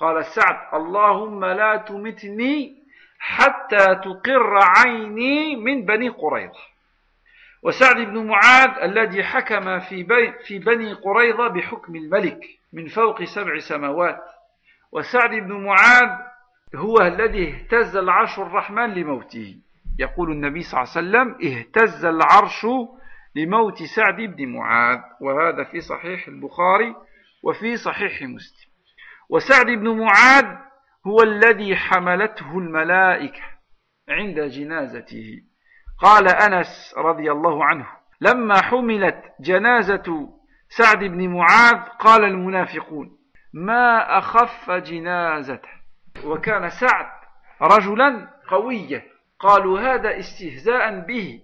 قال 0.00 0.24
سعد 0.24 0.74
اللهم 0.74 1.44
لا 1.44 1.76
تمتني 1.76 2.76
حتى 3.18 3.84
تقر 4.04 4.58
عيني 4.58 5.56
من 5.56 5.84
بني 5.84 6.08
قريظة. 6.08 6.60
وسعد 7.62 7.96
بن 7.96 8.26
معاذ 8.26 8.82
الذي 8.82 9.24
حكم 9.24 9.80
في, 9.80 10.06
في 10.46 10.58
بني 10.58 10.92
قريظة 10.92 11.48
بحكم 11.48 11.96
الملك 11.96 12.40
من 12.72 12.86
فوق 12.88 13.24
سبع 13.24 13.58
سماوات. 13.58 14.20
وسعد 14.92 15.30
بن 15.30 15.64
معاذ 15.64 16.10
هو 16.74 16.96
الذي 17.00 17.48
اهتز 17.48 17.96
العرش 17.96 18.38
الرحمن 18.38 18.94
لموته. 18.94 19.56
يقول 19.98 20.30
النبي 20.30 20.62
صلى 20.62 20.82
الله 20.82 20.92
عليه 20.96 21.08
وسلم 21.08 21.52
اهتز 21.52 22.04
العرش 22.04 22.66
لموت 23.36 23.82
سعد 23.82 24.16
بن 24.16 24.52
معاذ 24.52 25.00
وهذا 25.20 25.64
في 25.64 25.80
صحيح 25.80 26.28
البخاري 26.28 26.94
وفي 27.42 27.76
صحيح 27.76 28.22
مسلم. 28.22 28.65
وسعد 29.30 29.66
بن 29.66 29.88
معاذ 29.88 30.56
هو 31.06 31.22
الذي 31.22 31.76
حملته 31.76 32.58
الملائكة 32.58 33.42
عند 34.08 34.40
جنازته. 34.40 35.42
قال 36.02 36.28
أنس 36.28 36.94
رضي 36.98 37.32
الله 37.32 37.64
عنه 37.64 37.86
لما 38.20 38.62
حملت 38.62 39.22
جنازة 39.40 40.28
سعد 40.68 40.98
بن 40.98 41.28
معاذ 41.28 41.76
قال 41.98 42.24
المنافقون 42.24 43.18
ما 43.54 44.18
أخف 44.18 44.70
جنازته؟ 44.70 45.68
وكان 46.24 46.70
سعد 46.70 47.06
رجلا 47.62 48.28
قويا 48.48 49.02
قالوا 49.38 49.80
هذا 49.80 50.18
استهزاء 50.18 51.00
به. 51.00 51.40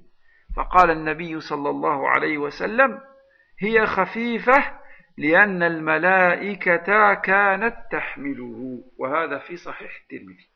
فقال 0.57 0.91
النبي 0.91 1.41
صلى 1.41 1.71
الله 1.71 2.09
عليه 2.09 2.39
وسلم 2.39 3.01
هي 3.61 3.87
خفيفة 3.87 4.82
لأن 5.22 5.64
الملائكة 5.64 7.14
كانت 7.14 7.76
تحمله 7.92 8.84
وهذا 8.98 9.38
في 9.38 9.58
صحيح 9.58 9.92
الترمذي 10.04 10.48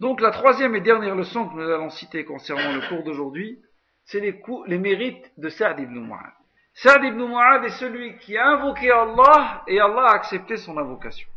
Donc 0.00 0.20
la 0.20 0.30
troisième 0.30 0.76
et 0.76 0.80
dernière 0.80 1.16
leçon 1.16 1.48
que 1.48 1.54
nous 1.54 1.68
allons 1.68 1.90
citer 1.90 2.24
concernant 2.24 2.72
le 2.72 2.88
cours 2.88 3.02
d'aujourd'hui, 3.02 3.60
c'est 4.04 4.20
les, 4.20 4.40
les, 4.66 4.78
mérites 4.78 5.32
de 5.36 5.48
Sa'd 5.48 5.80
ibn 5.80 5.98
Mu'ad. 5.98 6.32
Sa'd 6.72 7.02
ibn 7.02 7.18
Mu'ad 7.18 7.64
est 7.64 7.80
celui 7.80 8.16
qui 8.18 8.36
a 8.36 8.46
invoqué 8.46 8.92
Allah 8.92 9.64
et 9.66 9.80
Allah 9.80 10.06
a 10.10 10.14
accepté 10.14 10.56
son 10.56 10.78
invocation. 10.78 11.28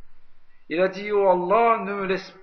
Il 0.70 0.80
a 0.80 0.89
dit, 0.89 1.12
oh 1.12 1.28
Allah, 1.28 1.84
ne 1.84 1.93
me 1.95 2.05
laisse 2.05 2.38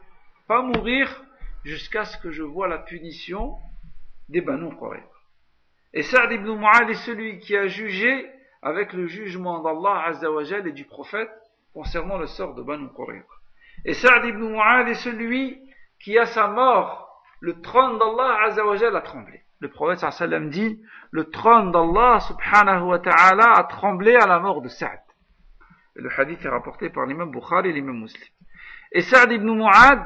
pas 0.49 0.61
mourir 0.61 1.23
jusqu'à 1.65 2.05
ce 2.05 2.19
que 2.19 2.33
je 2.33 2.43
vois 2.43 2.67
la 2.67 2.79
punition 2.79 3.57
des 4.29 4.41
Banu 4.41 4.77
Qurayza. 4.77 5.07
Et 5.95 6.03
Sa'd 6.03 6.33
ibn 6.33 6.51
Mu'ad 6.51 6.91
est 6.91 7.07
celui 7.07 7.39
qui 7.39 7.57
a 7.57 7.69
jugé 7.69 8.29
avec 8.64 8.94
le 8.94 9.08
jugement 9.08 9.62
d'Allah 9.62 10.06
Azzawajal 10.08 10.68
et 10.68 10.72
du 10.72 10.86
prophète 10.86 11.30
concernant 11.74 12.18
le 12.18 12.28
sort 12.28 12.56
de 12.56 12.64
Banu 12.64 12.88
Qurayza. 12.96 13.26
Et 13.86 13.94
Sa'd 13.94 14.26
ibn 14.26 14.40
Mu'ad 14.40 14.88
est 14.88 14.94
celui 14.96 15.60
qui 16.00 16.18
à 16.18 16.26
sa 16.26 16.48
mort, 16.48 17.22
le 17.42 17.62
trône 17.62 18.00
d'Allah 18.00 18.44
Azzawajal 18.46 18.96
a 18.96 19.02
tremblé. 19.02 19.44
Le 19.60 19.70
prophète 19.70 20.00
sallam 20.00 20.50
dit, 20.50 20.82
le 21.12 21.30
trône 21.30 21.72
d'Allah 21.72 22.20
subhanahu 22.22 22.84
wa 22.84 23.00
ta'ala 23.00 23.52
a 23.56 23.64
tremblé 23.66 24.16
à 24.16 24.28
la 24.28 24.40
mort 24.40 24.62
de 24.62 24.70
Sa'd. 24.70 25.00
Le 25.96 26.10
hadith 26.18 26.44
est 26.44 26.50
rapporté 26.50 26.90
par 26.90 27.06
l'imam 27.06 27.32
Bukhari 27.32 27.70
et 27.70 27.74
l'imam 27.74 28.00
Muslim. 28.00 28.30
Et 28.94 29.02
Sa'd 29.02 29.32
ibn 29.32 29.50
Mu'ad, 29.50 30.00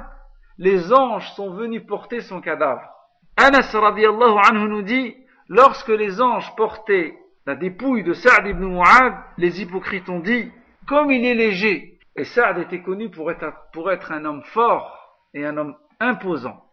les 0.57 0.91
anges 0.91 1.31
sont 1.33 1.53
venus 1.53 1.85
porter 1.85 2.21
son 2.21 2.41
cadavre. 2.41 2.89
Anas 3.35 3.69
radiallahu 3.71 4.39
anhu 4.49 4.67
nous 4.67 4.81
dit, 4.81 5.15
lorsque 5.47 5.89
les 5.89 6.21
anges 6.21 6.55
portaient 6.55 7.17
la 7.46 7.54
dépouille 7.56 8.04
de 8.04 8.12
Sa'd 8.12 8.46
ibn 8.46 8.64
Mu'ad, 8.64 9.14
les 9.36 9.60
hypocrites 9.60 10.08
ont 10.08 10.20
dit, 10.20 10.50
comme 10.86 11.10
il 11.10 11.24
est 11.24 11.34
léger, 11.34 11.98
et 12.16 12.24
Sa'd 12.24 12.58
était 12.58 12.82
connu 12.82 13.10
pour 13.10 13.30
être, 13.30 13.52
pour 13.72 13.90
être 13.90 14.12
un 14.12 14.24
homme 14.24 14.42
fort 14.44 15.18
et 15.34 15.44
un 15.44 15.56
homme 15.56 15.76
imposant. 15.98 16.64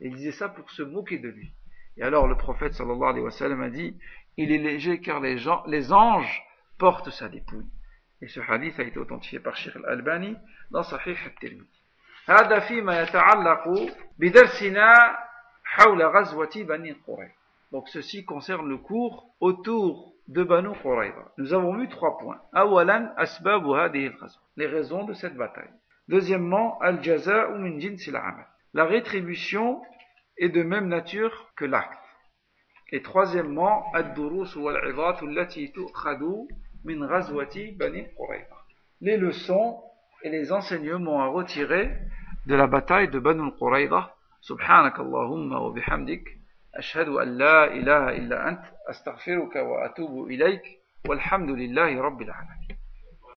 Et 0.00 0.08
il 0.08 0.16
disait 0.16 0.32
ça 0.32 0.48
pour 0.48 0.70
se 0.70 0.82
moquer 0.82 1.18
de 1.18 1.28
lui. 1.28 1.52
Et 1.96 2.02
alors 2.02 2.26
le 2.26 2.36
prophète 2.36 2.74
sallallahu 2.74 3.10
alayhi 3.10 3.24
wa 3.24 3.30
sallam 3.30 3.62
a 3.62 3.70
dit, 3.70 3.96
il 4.36 4.52
est 4.52 4.58
léger 4.58 5.00
car 5.00 5.20
les, 5.20 5.38
gens, 5.38 5.62
les 5.66 5.92
anges 5.92 6.42
portent 6.78 7.10
sa 7.10 7.28
dépouille. 7.28 7.66
Et 8.20 8.28
ce 8.28 8.40
hadith 8.40 8.78
a 8.78 8.82
été 8.82 8.98
authentifié 8.98 9.40
par 9.40 9.56
Sheikh 9.56 9.76
al-Albani 9.76 10.36
dans 10.70 10.82
Sahih 10.82 11.16
al-Tirmidhi. 11.24 11.82
هذا 12.28 12.58
فيما 12.58 13.02
يتعلق 13.02 13.92
بدرسنا 14.18 15.16
حول 15.64 16.02
غزوة 16.02 16.50
بني 16.56 16.92
قريظة. 17.06 17.32
Donc 17.72 17.88
ceci 17.88 18.24
concerne 18.24 18.68
le 18.68 18.78
cours 18.78 19.34
autour 19.40 20.14
de 20.31 20.43
Banu 20.43 20.69
Qurayza. 20.81 21.25
Nous 21.37 21.53
avons 21.53 21.75
vu 21.77 21.89
trois 21.89 22.17
points. 22.17 22.39
Awalan 22.53 23.11
asbabu 23.17 23.69
Les 24.55 24.65
raisons 24.65 25.03
de 25.03 25.13
cette 25.13 25.35
bataille. 25.35 25.69
Deuxièmement, 26.07 26.79
al-jaza'u 26.79 27.57
min 27.59 27.77
La 28.73 28.85
rétribution 28.85 29.81
est 30.37 30.47
de 30.47 30.63
même 30.63 30.87
nature 30.87 31.51
que 31.57 31.65
l'acte. 31.65 31.99
Et 32.93 33.01
troisièmement, 33.01 33.83
ad-durus 33.93 34.55
wal-'idat 34.55 35.17
allati 35.21 35.71
tu'khadu 35.73 36.47
min 36.85 37.05
ghazwati 37.05 37.73
Bani 37.73 38.05
Qurayza. 38.15 38.55
Les 39.01 39.17
leçons 39.17 39.83
et 40.23 40.29
les 40.29 40.53
enseignements 40.53 41.21
à 41.21 41.27
retirer 41.27 41.91
de 42.45 42.55
la 42.55 42.67
bataille 42.67 43.09
de 43.09 43.19
Banu 43.19 43.51
Qurayza. 43.59 44.15
Subhanakallahumma 44.39 45.59
wa 45.59 45.73
bihamdik. 45.73 46.40
أشهد 46.81 47.07
أن 47.07 47.37
لا 47.37 47.63
إله 47.77 48.09
إلا 48.09 48.49
أنت 48.49 48.63
أستغفرك 48.89 49.55
وأتوب 49.55 50.27
إليك 50.33 50.61
والحمد 51.07 51.49
لله 51.49 52.01
رب 52.01 52.21
العالمين. 52.21 52.80